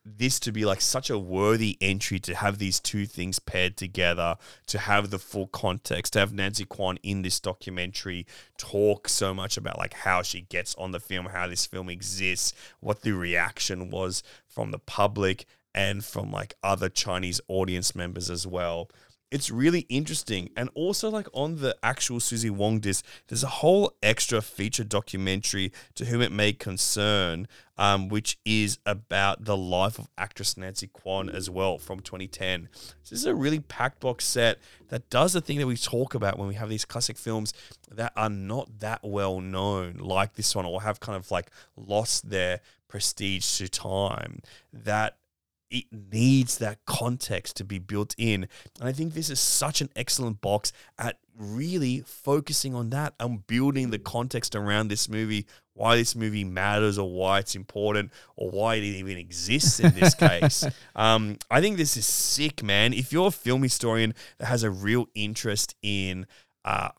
this 0.04 0.40
to 0.40 0.52
be 0.52 0.66
like 0.66 0.82
such 0.82 1.10
a 1.10 1.20
worthy 1.20 1.78
entry 1.80 2.20
to 2.20 2.36
have 2.36 2.58
these 2.58 2.80
two 2.80 3.06
things 3.06 3.40
paired 3.40 3.78
together, 3.78 4.36
to 4.68 4.80
have 4.80 5.10
the 5.10 5.20
full 5.20 5.48
context, 5.48 6.14
to 6.14 6.20
have 6.20 6.34
Nancy 6.34 6.66
Kwan 6.66 6.98
in 7.04 7.22
this 7.22 7.40
documentary 7.40 8.26
talk 8.58 9.08
so 9.08 9.34
much 9.34 9.58
about 9.58 9.78
like 9.78 9.94
how 9.94 10.22
she 10.22 10.42
gets 10.42 10.74
on 10.76 10.92
the 10.92 11.00
film, 11.00 11.28
how 11.28 11.48
this 11.48 11.66
film 11.66 11.90
exists, 11.90 12.54
what 12.80 13.02
the 13.02 13.12
reaction 13.12 13.90
was 13.90 14.24
from 14.48 14.72
the 14.72 14.80
public 14.80 15.46
and 15.74 16.04
from 16.04 16.32
like 16.32 16.56
other 16.64 16.90
Chinese 16.90 17.40
audience 17.48 17.96
members 17.96 18.30
as 18.30 18.46
well 18.46 18.90
it's 19.32 19.50
really 19.50 19.86
interesting. 19.88 20.50
And 20.58 20.70
also, 20.76 21.10
like 21.10 21.28
on 21.34 21.58
the 21.58 21.76
actual 21.82 22.20
Susie 22.20 22.50
Wong 22.50 22.80
disc, 22.80 23.06
there's 23.28 23.44
a 23.44 23.48
whole 23.48 23.94
extra 24.04 24.42
feature 24.42 24.84
documentary 24.84 25.72
to 25.96 26.06
whom 26.06 26.22
it 26.22 26.32
may 26.32 26.52
concern, 26.52 27.48
um, 27.78 28.10
which 28.10 28.38
is 28.46 28.78
about 28.86 29.46
the 29.46 29.56
life 29.56 29.98
of 29.98 30.10
actress 30.18 30.58
Nancy 30.58 30.88
Kwan 30.88 31.30
as 31.30 31.50
well 31.50 31.78
from 31.78 32.02
2010. 32.02 32.68
So 32.74 33.16
this 33.16 33.20
is 33.20 33.26
a 33.26 33.34
really 33.34 33.60
packed 33.60 34.02
box 34.02 34.26
set 34.26 34.60
that 34.90 35.10
does 35.10 35.32
the 35.32 35.42
thing 35.42 35.58
that 35.60 35.68
we 35.68 35.78
talk 35.78 36.14
about 36.14 36.38
when 36.38 36.50
we 36.50 36.56
have 36.56 36.70
these 36.70 36.86
classic 36.86 37.18
films 37.18 37.54
that 37.90 38.12
are 38.18 38.30
not 38.30 38.80
that 38.80 39.00
well 39.02 39.40
known, 39.40 39.96
like 40.00 40.34
this 40.34 40.54
one, 40.54 40.66
or 40.66 40.82
have 40.82 41.00
kind 41.00 41.16
of 41.16 41.32
like 41.32 41.50
lost 41.78 42.30
their 42.30 42.60
prestige 42.90 43.58
to 43.58 43.70
time. 43.70 44.42
That 44.74 45.16
it 45.72 45.86
needs 46.12 46.58
that 46.58 46.86
context 46.86 47.56
to 47.58 47.64
be 47.64 47.80
built 47.80 48.14
in. 48.18 48.48
And 48.80 48.90
I 48.90 48.92
think 48.92 49.14
this 49.14 49.30
is 49.30 49.40
such 49.40 49.82
an 49.82 49.90
excellent 49.96 50.42
box 50.42 50.74
at 51.00 51.18
really 51.38 52.02
focusing 52.06 52.76
on 52.76 52.90
that 52.90 53.14
and 53.20 53.48
building 53.48 53.90
the 53.90 53.98
context 53.98 54.54
around 54.54 54.90
this 54.90 55.08
movie, 55.08 55.48
why 55.74 55.96
this 55.96 56.16
movie 56.16 56.44
matters 56.44 57.00
or 57.00 57.10
why 57.10 57.40
it's 57.40 57.56
important 57.56 58.12
or 58.36 58.52
why 58.52 58.76
it 58.76 58.84
even 58.84 59.18
exists 59.18 59.80
in 59.80 59.94
this 59.94 60.14
case. 60.14 60.66
Um, 60.94 61.38
I 61.50 61.62
think 61.62 61.78
this 61.78 61.96
is 61.96 62.06
sick, 62.06 62.62
man. 62.62 62.94
If 62.94 63.14
you're 63.14 63.28
a 63.28 63.32
film 63.32 63.64
historian 63.64 64.14
that 64.40 64.48
has 64.48 64.64
a 64.64 64.70
real 64.70 65.08
interest 65.16 65.76
in 65.82 66.28
uh, 66.66 66.90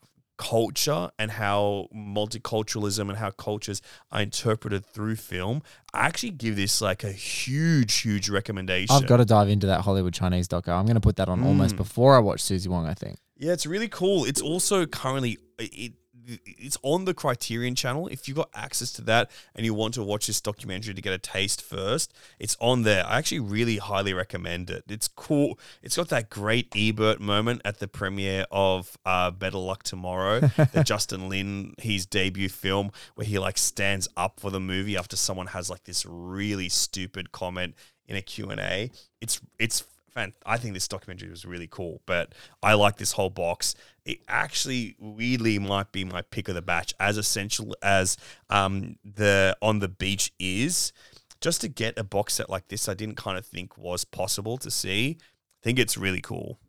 culture 0.43 1.09
and 1.17 1.31
how 1.31 1.87
multiculturalism 1.95 3.07
and 3.09 3.17
how 3.17 3.31
cultures 3.31 3.81
are 4.11 4.21
interpreted 4.21 4.85
through 4.85 5.15
film, 5.15 5.61
I 5.93 6.05
actually 6.07 6.31
give 6.31 6.55
this 6.55 6.81
like 6.81 7.03
a 7.03 7.11
huge, 7.11 8.01
huge 8.01 8.29
recommendation. 8.29 8.95
I've 8.95 9.07
got 9.07 9.17
to 9.17 9.25
dive 9.25 9.49
into 9.49 9.67
that 9.67 9.81
Hollywood 9.81 10.13
Chinese 10.13 10.47
doco. 10.47 10.69
I'm 10.69 10.85
going 10.85 10.95
to 10.95 11.01
put 11.01 11.15
that 11.17 11.29
on 11.29 11.43
almost 11.43 11.75
Mm. 11.75 11.77
before 11.77 12.15
I 12.15 12.19
watch 12.19 12.41
Susie 12.41 12.69
Wong. 12.69 12.85
I 12.87 12.93
think. 12.93 13.17
Yeah, 13.37 13.53
it's 13.53 13.65
really 13.65 13.87
cool. 13.87 14.25
It's 14.25 14.41
also 14.41 14.85
currently 14.85 15.37
it, 15.59 15.93
it's 16.25 16.77
on 16.81 17.05
the 17.05 17.13
Criterion 17.13 17.75
channel. 17.75 18.07
If 18.07 18.27
you've 18.27 18.37
got 18.37 18.49
access 18.53 18.91
to 18.93 19.01
that 19.03 19.31
and 19.55 19.65
you 19.65 19.73
want 19.73 19.93
to 19.95 20.03
watch 20.03 20.27
this 20.27 20.41
documentary 20.41 20.93
to 20.93 21.01
get 21.01 21.13
a 21.13 21.17
taste 21.17 21.61
first, 21.61 22.13
it's 22.39 22.57
on 22.59 22.83
there. 22.83 23.05
I 23.05 23.17
actually 23.17 23.39
really 23.39 23.77
highly 23.77 24.13
recommend 24.13 24.69
it. 24.69 24.83
It's 24.87 25.07
cool. 25.07 25.59
It's 25.81 25.95
got 25.95 26.09
that 26.09 26.29
great 26.29 26.73
Ebert 26.75 27.19
moment 27.19 27.61
at 27.65 27.79
the 27.79 27.87
premiere 27.87 28.45
of 28.51 28.97
uh, 29.05 29.31
Better 29.31 29.57
Luck 29.57 29.83
Tomorrow, 29.83 30.41
the 30.41 30.83
Justin 30.85 31.29
Lin 31.29 31.73
his 31.77 32.05
debut 32.05 32.49
film 32.49 32.91
where 33.15 33.25
he 33.25 33.39
like 33.39 33.57
stands 33.57 34.07
up 34.17 34.39
for 34.39 34.51
the 34.51 34.59
movie 34.59 34.97
after 34.97 35.15
someone 35.15 35.47
has 35.47 35.69
like 35.69 35.83
this 35.83 36.05
really 36.05 36.69
stupid 36.69 37.31
comment 37.31 37.75
in 38.07 38.15
a 38.15 38.21
Q&A. 38.21 38.91
It's 39.21 39.41
it's 39.59 39.83
fan. 40.13 40.33
I 40.45 40.57
think 40.57 40.73
this 40.73 40.87
documentary 40.87 41.29
was 41.29 41.45
really 41.45 41.67
cool, 41.67 42.01
but 42.05 42.33
I 42.61 42.73
like 42.73 42.97
this 42.97 43.13
whole 43.13 43.29
box. 43.29 43.75
It 44.05 44.19
actually 44.27 44.95
weirdly 44.99 45.59
might 45.59 45.91
be 45.91 46.03
my 46.03 46.21
pick 46.21 46.47
of 46.47 46.55
the 46.55 46.61
batch, 46.61 46.93
as 46.99 47.17
essential 47.17 47.75
as 47.81 48.17
um, 48.49 48.97
the 49.03 49.57
on 49.61 49.79
the 49.79 49.87
beach 49.87 50.31
is. 50.39 50.93
Just 51.41 51.61
to 51.61 51.67
get 51.67 51.97
a 51.97 52.03
box 52.03 52.35
set 52.35 52.49
like 52.49 52.69
this, 52.69 52.87
I 52.87 52.93
didn't 52.93 53.17
kind 53.17 53.37
of 53.37 53.45
think 53.45 53.77
was 53.77 54.05
possible 54.05 54.57
to 54.57 54.71
see. 54.71 55.17
I 55.19 55.63
think 55.63 55.79
it's 55.79 55.97
really 55.97 56.21
cool. 56.21 56.59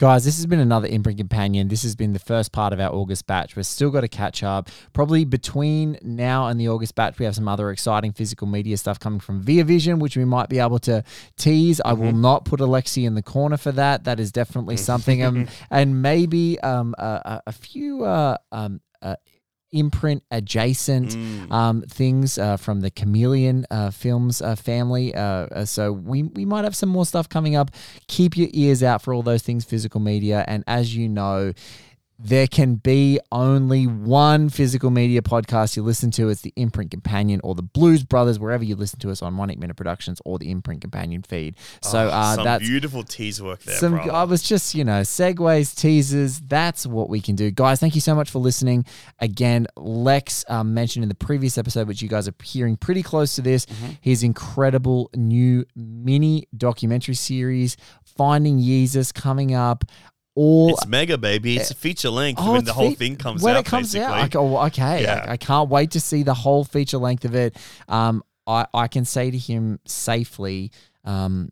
Guys, 0.00 0.24
this 0.24 0.36
has 0.36 0.46
been 0.46 0.60
another 0.60 0.86
Imprint 0.86 1.18
Companion. 1.18 1.66
This 1.66 1.82
has 1.82 1.96
been 1.96 2.12
the 2.12 2.20
first 2.20 2.52
part 2.52 2.72
of 2.72 2.78
our 2.78 2.92
August 2.94 3.26
batch. 3.26 3.56
We've 3.56 3.66
still 3.66 3.90
got 3.90 4.02
to 4.02 4.08
catch 4.08 4.44
up. 4.44 4.70
Probably 4.92 5.24
between 5.24 5.98
now 6.02 6.46
and 6.46 6.60
the 6.60 6.68
August 6.68 6.94
batch, 6.94 7.18
we 7.18 7.24
have 7.24 7.34
some 7.34 7.48
other 7.48 7.72
exciting 7.72 8.12
physical 8.12 8.46
media 8.46 8.76
stuff 8.76 9.00
coming 9.00 9.18
from 9.18 9.42
Via 9.42 9.64
Vision, 9.64 9.98
which 9.98 10.16
we 10.16 10.24
might 10.24 10.48
be 10.48 10.60
able 10.60 10.78
to 10.80 11.02
tease. 11.36 11.80
I 11.84 11.94
will 11.94 12.12
not 12.12 12.44
put 12.44 12.60
Alexei 12.60 13.06
in 13.06 13.16
the 13.16 13.22
corner 13.24 13.56
for 13.56 13.72
that. 13.72 14.04
That 14.04 14.20
is 14.20 14.30
definitely 14.30 14.76
something. 14.90 15.24
Um, 15.24 15.48
and 15.68 16.00
maybe 16.00 16.60
um, 16.60 16.94
a, 16.96 17.02
a- 17.24 17.42
a 17.48 17.52
few 17.52 18.04
uh, 18.04 18.36
um, 18.52 18.80
uh, 19.02 19.16
imprint 19.72 20.22
adjacent 20.30 21.14
um, 21.52 21.82
things 21.82 22.38
uh, 22.38 22.56
from 22.56 22.80
the 22.80 22.90
Chameleon 22.90 23.66
uh, 23.70 23.90
Films 23.90 24.40
uh, 24.40 24.54
family. 24.54 25.14
Uh, 25.14 25.20
uh, 25.20 25.64
so 25.64 25.92
we, 25.92 26.22
we 26.22 26.44
might 26.44 26.64
have 26.64 26.76
some 26.76 26.88
more 26.88 27.06
stuff 27.06 27.28
coming 27.28 27.56
up. 27.56 27.70
Keep 28.06 28.36
your 28.36 28.48
ears 28.52 28.82
out 28.82 29.02
for 29.02 29.12
all 29.12 29.22
those 29.22 29.42
things 29.42 29.64
physical 29.64 30.00
media. 30.00 30.44
And 30.46 30.64
as 30.66 30.94
you 30.96 31.08
know, 31.08 31.52
there 32.20 32.48
can 32.48 32.74
be 32.74 33.20
only 33.30 33.86
one 33.86 34.48
physical 34.48 34.90
media 34.90 35.22
podcast 35.22 35.76
you 35.76 35.84
listen 35.84 36.10
to. 36.10 36.28
It's 36.30 36.40
the 36.40 36.52
Imprint 36.56 36.90
Companion 36.90 37.40
or 37.44 37.54
the 37.54 37.62
Blues 37.62 38.02
Brothers, 38.02 38.40
wherever 38.40 38.64
you 38.64 38.74
listen 38.74 38.98
to 39.00 39.10
us 39.10 39.22
on 39.22 39.36
One 39.36 39.50
Heat 39.50 39.58
Minute 39.60 39.76
Productions 39.76 40.20
or 40.24 40.38
the 40.38 40.50
Imprint 40.50 40.80
Companion 40.80 41.22
feed. 41.22 41.54
So 41.80 42.06
Oh, 42.06 42.08
uh, 42.08 42.34
some 42.34 42.44
that's 42.44 42.64
beautiful 42.66 43.04
tease 43.04 43.40
work 43.40 43.62
there, 43.62 43.76
some, 43.76 43.92
brother. 43.92 44.12
I 44.12 44.24
was 44.24 44.42
just, 44.42 44.74
you 44.74 44.84
know, 44.84 45.02
segues, 45.02 45.76
teasers. 45.76 46.40
That's 46.40 46.86
what 46.86 47.08
we 47.08 47.20
can 47.20 47.36
do. 47.36 47.52
Guys, 47.52 47.78
thank 47.78 47.94
you 47.94 48.00
so 48.00 48.16
much 48.16 48.30
for 48.30 48.40
listening. 48.40 48.84
Again, 49.20 49.68
Lex 49.76 50.44
um, 50.48 50.74
mentioned 50.74 51.04
in 51.04 51.08
the 51.08 51.14
previous 51.14 51.56
episode, 51.56 51.86
which 51.86 52.02
you 52.02 52.08
guys 52.08 52.26
are 52.26 52.34
hearing 52.42 52.76
pretty 52.76 53.02
close 53.02 53.36
to 53.36 53.42
this, 53.42 53.66
Mm-hmm. 53.66 53.92
his 54.00 54.22
incredible 54.24 55.10
new 55.14 55.64
mini 55.76 56.48
documentary 56.56 57.14
series, 57.14 57.76
Finding 58.16 58.58
Jesus, 58.60 59.12
coming 59.12 59.54
up. 59.54 59.84
All 60.38 60.68
It's 60.70 60.86
mega, 60.86 61.18
baby. 61.18 61.56
It's 61.56 61.70
a 61.72 61.74
feature 61.74 62.10
length 62.10 62.40
Oh, 62.42 62.52
when 62.52 62.64
the 62.64 62.72
whole 62.72 62.90
fe- 62.90 62.94
thing 62.94 63.16
comes 63.16 63.42
when 63.42 63.56
out. 63.56 63.60
it 63.60 63.66
comes 63.66 63.92
basically. 63.92 64.14
out. 64.14 64.22
I 64.24 64.28
go, 64.28 64.56
"Oh, 64.56 64.66
okay, 64.66 65.02
Yeah. 65.02 65.24
I, 65.26 65.32
I 65.32 65.36
can't 65.36 65.68
wait 65.68 65.90
to 65.92 66.00
see 66.00 66.22
the 66.22 66.34
whole 66.34 66.62
feature 66.64 66.98
length 66.98 67.24
of 67.24 67.34
it. 67.34 67.56
Um, 67.88 68.22
I 68.46 68.66
I 68.72 68.86
can 68.88 69.04
say 69.04 69.30
to 69.30 69.38
him 69.38 69.80
safely, 69.84 70.70
um, 71.04 71.50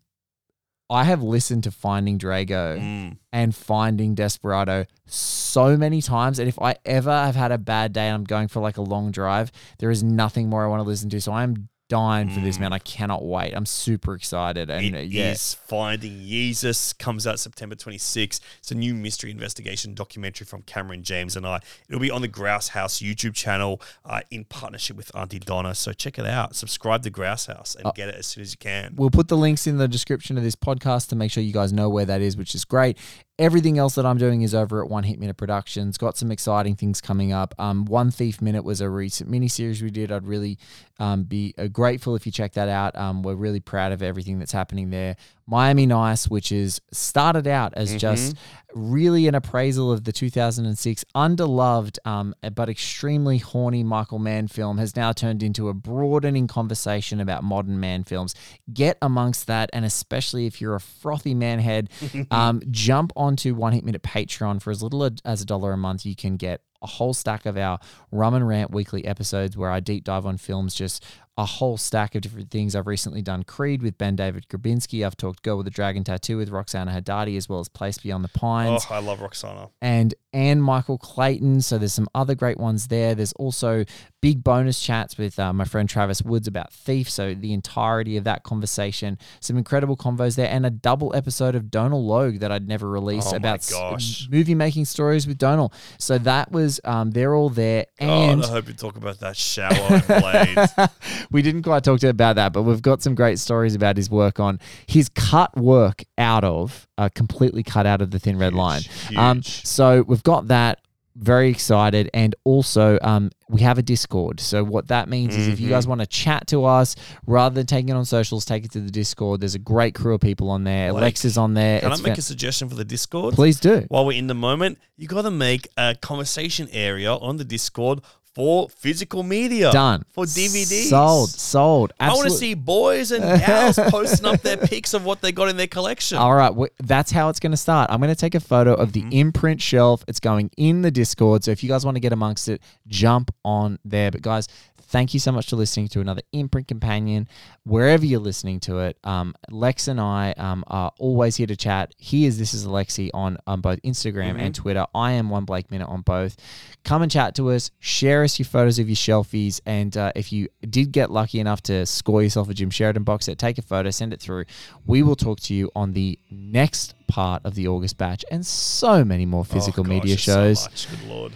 I 0.89 1.03
have 1.03 1.21
listened 1.21 1.65
to 1.65 1.73
Finding 1.73 2.17
Drago 2.17 2.79
Mm. 2.79 3.17
and 3.33 3.53
Finding 3.55 4.15
Desperado 4.15 4.85
so 5.05 5.77
many 5.77 6.01
times, 6.01 6.39
and 6.39 6.49
if 6.49 6.61
I 6.63 6.77
ever 6.85 7.11
have 7.11 7.35
had 7.35 7.51
a 7.51 7.59
bad 7.59 7.93
day 7.93 8.07
and 8.07 8.15
I'm 8.15 8.25
going 8.25 8.47
for 8.47 8.61
like 8.61 8.77
a 8.77 8.83
long 8.83 9.11
drive, 9.11 9.51
there 9.81 9.91
is 9.91 10.05
nothing 10.05 10.49
more 10.49 10.65
I 10.65 10.69
want 10.69 10.81
to 10.85 10.89
listen 10.89 11.11
to. 11.11 11.21
So 11.21 11.33
I'm 11.33 11.69
dying 11.89 12.29
for 12.29 12.41
this, 12.41 12.59
man. 12.59 12.73
I 12.73 12.79
cannot 12.79 13.25
wait. 13.25 13.53
I'm 13.55 13.67
super 13.67 14.15
excited. 14.15 14.71
And 14.71 14.85
It 14.85 14.95
uh, 14.95 14.99
is 15.01 15.55
Finding 15.55 16.21
Jesus 16.27 16.93
comes 16.93 17.27
out 17.27 17.39
September 17.39 17.75
26th. 17.75 18.41
It's 18.59 18.71
a 18.71 18.75
new 18.75 18.95
mystery 18.95 19.31
investigation 19.31 19.95
documentary 19.95 20.47
from 20.47 20.63
Cameron 20.63 21.03
James 21.03 21.37
and 21.37 21.47
I. 21.47 21.61
It'll 21.89 22.01
be 22.01 22.11
on 22.11 22.23
the 22.23 22.29
Grouse 22.29 22.69
House 22.69 23.01
YouTube 23.01 23.35
channel 23.35 23.81
uh, 24.05 24.21
in 24.31 24.45
partnership 24.45 24.97
with 24.97 25.15
Aunty 25.15 25.39
Donna. 25.39 25.75
So 25.75 25.93
check 25.93 26.19
it 26.19 26.27
out. 26.27 26.57
Subscribe 26.57 27.03
to 27.03 27.11
Grouse 27.11 27.47
House 27.47 27.75
and 27.75 27.87
Uh, 27.87 27.93
get 27.93 28.09
it 28.09 28.17
as 28.17 28.27
soon 28.27 28.43
as 28.43 28.53
you 28.53 28.59
can. 28.59 28.95
We'll 28.97 29.11
put 29.11 29.29
the 29.29 29.37
links 29.37 29.67
in 29.67 29.79
the 29.79 29.89
description 29.89 30.37
of 30.37 30.45
this 30.45 30.57
podcast 30.57 31.09
to 31.09 31.17
make 31.17 31.31
sure 31.31 31.43
you 31.43 31.53
guys 31.53 31.73
know 31.73 31.89
where 31.89 32.05
that 32.05 32.21
is, 32.21 32.37
which 32.37 32.55
is 32.55 32.65
great. 32.65 32.99
Everything 33.39 33.77
else 33.77 33.95
that 33.97 34.07
I'm 34.07 34.17
doing 34.17 34.41
is 34.41 34.55
over 34.55 34.83
at 34.83 34.89
One 34.89 35.05
Heat 35.05 35.21
Minute 35.21 35.37
Productions. 35.37 35.99
Got 35.99 36.17
some 36.17 36.33
exciting 36.33 36.75
things 36.75 37.03
coming 37.03 37.33
up. 37.35 37.55
Um, 37.59 37.85
One 37.85 38.11
Thief 38.11 38.41
Minute 38.41 38.65
was 38.65 38.81
a 38.81 38.89
recent 38.89 39.31
miniseries 39.31 39.83
we 39.83 39.91
did. 39.91 40.11
I'd 40.11 40.27
really 40.27 40.59
um, 40.99 41.25
be 41.25 41.55
uh, 41.59 41.67
grateful 41.77 42.17
if 42.17 42.25
you 42.25 42.33
check 42.33 42.55
that 42.55 42.71
out. 42.71 42.97
Um, 42.97 43.23
we're 43.23 43.35
really 43.35 43.61
proud 43.61 43.93
of 43.93 44.03
everything 44.03 44.39
that's 44.39 44.51
happening 44.51 44.89
there. 44.89 45.15
Miami 45.47 45.85
Nice, 45.85 46.27
which 46.27 46.51
is 46.51 46.81
started 46.91 47.47
out 47.47 47.75
as 47.77 47.95
just 47.97 48.35
really 48.75 49.29
an 49.29 49.35
appraisal 49.35 49.93
of 49.93 50.05
the 50.05 50.11
2006 50.11 51.05
underloved 51.15 51.99
um, 52.07 52.35
but 52.55 52.71
extremely 52.71 53.37
horny 53.37 53.85
Michael 53.85 54.19
Mann 54.19 54.49
film, 54.49 54.79
has 54.79 54.97
now 54.97 55.13
turned 55.13 55.43
into 55.43 55.69
a 55.69 55.75
broadening 55.75 56.47
conversation 56.47 57.21
about 57.21 57.45
modern 57.45 57.79
Mann 57.79 58.05
films. 58.05 58.35
Get 58.73 58.97
amongst 59.03 59.47
that, 59.47 59.69
and 59.75 59.85
especially 59.85 60.47
if 60.47 60.63
you're 60.63 60.77
a 60.77 60.81
frothy 60.81 61.35
man 61.35 61.59
head, 61.59 61.91
um, 62.31 62.63
jump 62.71 63.13
onto 63.15 63.55
One 63.55 63.75
Heat 63.75 63.85
Minute 63.85 64.03
Patreon 64.03 64.63
for 64.63 64.71
as 64.71 64.83
little 64.83 65.07
as 65.27 65.43
a 65.43 65.45
dollar 65.45 65.75
a 65.75 65.77
month. 65.77 66.07
You 66.07 66.17
can 66.17 66.39
get 66.39 66.63
a 66.83 66.87
whole 66.87 67.15
stack 67.15 67.47
of 67.47 67.57
our 67.57 67.79
Rum 68.11 68.35
and 68.35 68.47
Rant 68.47 68.71
weekly 68.71 69.05
episodes 69.05 69.57
where 69.57 69.71
I 69.71 69.81
deep 69.81 70.05
dive 70.05 70.27
on 70.27 70.37
films, 70.37 70.75
just 70.75 71.05
a 71.39 71.45
whole 71.45 71.77
stack 71.77 72.15
of 72.15 72.23
different 72.23 72.51
things. 72.51 72.75
I've 72.75 72.87
recently 72.87 73.21
done 73.23 73.43
Creed 73.43 73.83
with 73.83 73.99
Ben 73.99 74.17
David 74.17 74.49
Grabinski. 74.49 75.05
I've 75.05 75.17
talked 75.17 75.43
Girl 75.43 75.59
with 75.59 75.67
a 75.67 75.71
Dragon 75.71 76.03
Tattoo 76.03 76.39
with 76.39 76.49
Roxana 76.49 76.91
Hadadi, 76.93 77.37
as 77.37 77.49
well 77.49 77.61
as 77.61 77.69
Place 77.69 77.99
Beyond 77.99 78.25
the 78.25 78.29
Pines 78.29 78.87
Oh, 78.91 78.95
I 78.95 79.01
love 79.01 79.21
Roxana. 79.21 79.69
and 79.83 80.15
Anne 80.33 80.61
Michael 80.61 80.99
Clayton. 80.99 81.61
So 81.61 81.77
there's 81.79 81.93
some 81.95 82.09
other 82.15 82.35
great 82.35 82.59
ones 82.59 82.89
there. 82.89 83.15
There's 83.15 83.33
also 83.35 83.85
big 84.23 84.43
bonus 84.43 84.81
chats 84.81 85.17
with 85.19 85.39
uh, 85.39 85.53
my 85.53 85.65
friend 85.65 85.89
Travis 85.89 86.23
Woods 86.23 86.47
about 86.49 86.73
Thief. 86.73 87.09
So 87.09 87.35
the 87.35 87.53
entirety 87.53 88.17
of 88.17 88.25
that 88.25 88.43
conversation, 88.43 89.19
some 89.41 89.57
incredible 89.59 89.97
convos 89.97 90.37
there, 90.37 90.49
and 90.51 90.65
a 90.67 90.71
double 90.71 91.15
episode 91.15 91.55
of 91.55 91.71
Donal 91.71 92.05
Logue 92.05 92.41
that 92.41 92.51
I'd 92.51 92.67
never 92.67 92.89
released 92.89 93.33
Oh 93.33 93.37
about 93.37 93.59
s- 93.59 94.27
movie 94.31 94.55
making 94.55 94.87
stories 94.87 95.27
with 95.27 95.39
Donal. 95.39 95.73
So 95.99 96.19
that 96.19 96.51
was 96.51 96.81
um, 96.85 97.11
they're 97.13 97.35
all 97.35 97.51
there, 97.51 97.87
and 97.99 98.43
I 98.43 98.49
hope 98.49 98.69
you 98.69 98.75
talk 98.75 98.97
about 98.97 99.21
that 99.21 99.37
shower 99.37 99.73
and 99.75 100.07
blade. 100.77 100.89
we 101.31 101.43
didn't 101.43 101.63
quite 101.63 101.85
talk 101.85 102.01
to 102.01 102.09
about 102.09 102.37
that, 102.37 102.53
but 102.53 102.63
we've 102.63 102.83
got 102.83 103.03
some 103.03 103.15
great 103.15 103.39
stories 103.39 103.75
about 103.75 103.97
his 103.97 104.11
work 104.11 104.41
on 104.41 104.61
his 104.87 105.09
cut 105.09 105.57
work 105.57 106.05
out 106.19 106.45
of 106.45 106.87
uh, 106.99 107.09
completely 107.15 107.63
cut 107.63 107.87
out 107.87 108.03
of 108.03 108.11
the 108.11 108.19
thin 108.19 108.39
red 108.39 108.55
line. 108.55 108.83
Um, 109.17 109.43
so 109.43 110.03
we've 110.07 110.23
got 110.23 110.49
that. 110.49 110.81
Very 111.19 111.49
excited, 111.49 112.11
and 112.13 112.35
also 112.45 112.99
um, 113.01 113.31
we 113.49 113.63
have 113.63 113.79
a 113.79 113.83
Discord. 113.83 114.39
So 114.39 114.63
what 114.63 114.89
that 114.89 115.09
means 115.09 115.35
is, 115.35 115.49
if 115.49 115.59
you 115.59 115.71
guys 115.71 115.87
want 115.89 116.03
to 116.03 116.07
chat 116.07 116.47
to 116.49 116.67
us 116.67 116.95
rather 117.27 117.55
than 117.55 117.65
taking 117.65 117.89
it 117.89 117.93
on 117.93 118.05
socials, 118.05 118.45
take 118.45 118.67
it 118.67 118.73
to 118.73 118.81
the 118.83 118.91
Discord. 118.91 119.41
There's 119.41 119.55
a 119.55 119.59
great 119.59 119.95
crew 119.95 120.13
of 120.13 120.21
people 120.21 120.51
on 120.51 120.65
there. 120.65 120.93
Like, 120.93 121.01
Alexei's 121.01 121.39
on 121.39 121.55
there. 121.55 121.81
Can 121.81 121.91
I 121.91 121.97
make 121.97 122.17
fa- 122.17 122.19
a 122.19 122.23
suggestion 122.23 122.69
for 122.69 122.75
the 122.75 122.85
Discord? 122.85 123.35
Please 123.35 123.59
do. 123.59 123.87
While 123.89 124.05
we're 124.05 124.19
in 124.19 124.27
the 124.27 124.35
moment, 124.35 124.79
you 124.99 125.09
got 125.09 125.23
to 125.23 125.31
make 125.31 125.69
a 125.79 125.95
conversation 125.95 126.69
area 126.71 127.15
on 127.15 127.39
the 127.39 127.45
Discord 127.45 128.03
for 128.37 128.69
physical 128.69 129.23
media. 129.23 129.73
Done. 129.73 130.05
For 130.13 130.25
DVDs. 130.25 130.91
Sold. 130.91 131.31
Sold. 131.31 131.93
I 131.99 132.13
want 132.13 132.25
to 132.29 132.35
see 132.35 132.53
boys 132.53 133.11
and 133.11 133.25
gals 133.41 133.79
posting 133.89 134.27
up 134.27 134.43
their 134.43 134.59
pics 134.59 134.93
of 134.93 135.07
what 135.07 135.23
they 135.23 135.33
got 135.33 135.49
in 135.49 135.57
their 135.57 135.67
collection. 135.67 136.19
All 136.19 136.35
right, 136.35 136.53
wh- 136.53 136.71
that's 136.87 137.11
how 137.11 137.31
it's 137.31 137.41
going 137.41 137.53
to 137.53 137.57
start. 137.57 137.91
I'm 137.91 137.99
going 137.99 138.15
to 138.15 138.21
take 138.21 138.35
a 138.35 138.41
photo 138.41 138.75
of 138.75 138.93
Mm-hmm. 138.93 139.09
the 139.09 139.21
imprint 139.21 139.63
shelf. 139.63 140.05
It's 140.07 140.21
going 140.21 140.51
in 140.59 140.83
the 140.83 140.91
Discord. 140.91 141.45
So 141.45 141.51
if 141.51 141.63
you 141.63 141.69
guys 141.71 141.85
want 141.87 141.97
to 141.97 142.01
get 142.01 142.13
amongst 142.13 142.49
it, 142.49 142.61
jump 142.87 143.35
on 143.43 143.79
there. 143.87 144.11
But 144.11 144.21
guys, 144.21 144.49
thank 144.89 145.15
you 145.15 145.21
so 145.21 145.33
much 145.33 145.51
for 145.51 145.57
listening 145.57 145.89
to 145.89 146.01
another 146.01 146.23
Imprint 146.33 146.69
Companion. 146.69 147.29
Wherever 147.65 148.05
you're 148.05 148.21
listening 148.21 148.61
to 148.61 148.79
it, 148.81 148.97
um, 149.05 149.35
Lex 149.51 149.89
and 149.89 150.01
I 150.01 150.33
um, 150.37 150.65
are 150.69 150.93
always 150.99 151.37
here 151.37 151.47
to 151.49 151.57
chat. 151.57 151.93
He 151.99 152.25
is 152.27 152.39
This 152.39 152.55
is 152.55 152.65
Alexei 152.65 153.11
on, 153.13 153.39
on 153.47 153.61
both 153.61 153.81
Instagram 153.83 154.35
Mhm. 154.37 154.41
and 154.41 154.55
Twitter. 154.55 154.87
I 154.95 155.13
am 155.13 155.29
One 155.31 155.45
Blake 155.45 155.71
Minute 155.71 155.89
on 155.89 156.03
both. 156.03 156.37
Come 156.85 157.03
and 157.03 157.11
chat 157.11 157.35
to 157.37 157.51
us. 157.51 157.71
Share 157.81 158.23
us 158.23 158.39
your 158.39 158.47
photos 158.47 158.79
of 158.79 158.89
your 158.89 158.97
shelfies. 158.97 159.61
And 159.67 159.97
uh, 159.97 160.13
if 160.15 160.33
you 160.33 160.49
did 160.69 160.93
get 160.93 161.11
lucky 161.11 161.41
enough 161.41 161.63
to 161.63 161.85
score 161.87 162.23
yourself 162.23 162.49
a 162.49 162.55
Jim 162.55 162.71
Sheridan 162.71 163.03
box 163.05 163.27
set, 163.27 163.39
take 163.39 163.59
a 163.59 163.63
photo, 163.63 163.91
send 163.91 164.13
it 164.13 164.21
through. 164.21 164.45
We 164.87 165.03
will 165.03 165.17
talk 165.17 165.41
to 165.41 165.55
you 165.55 165.71
on 165.75 165.93
the 165.93 166.19
next 166.31 166.95
part 167.09 167.43
of 167.45 167.55
the 167.55 167.67
August 167.69 167.99
batch 167.99 168.25
and 168.31 168.45
so 168.47 169.05
many 169.05 169.27
more 169.27 169.45
physical 169.45 169.81
Oh, 169.81 169.85
gosh, 169.85 169.91
media 169.91 170.19
so 170.19 170.33
shows. 170.33 170.65
much. 170.69 170.89
Good 170.91 171.09
lord. 171.09 171.33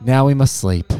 Now 0.00 0.26
we 0.26 0.34
must 0.34 0.56
sleep. 0.56 0.92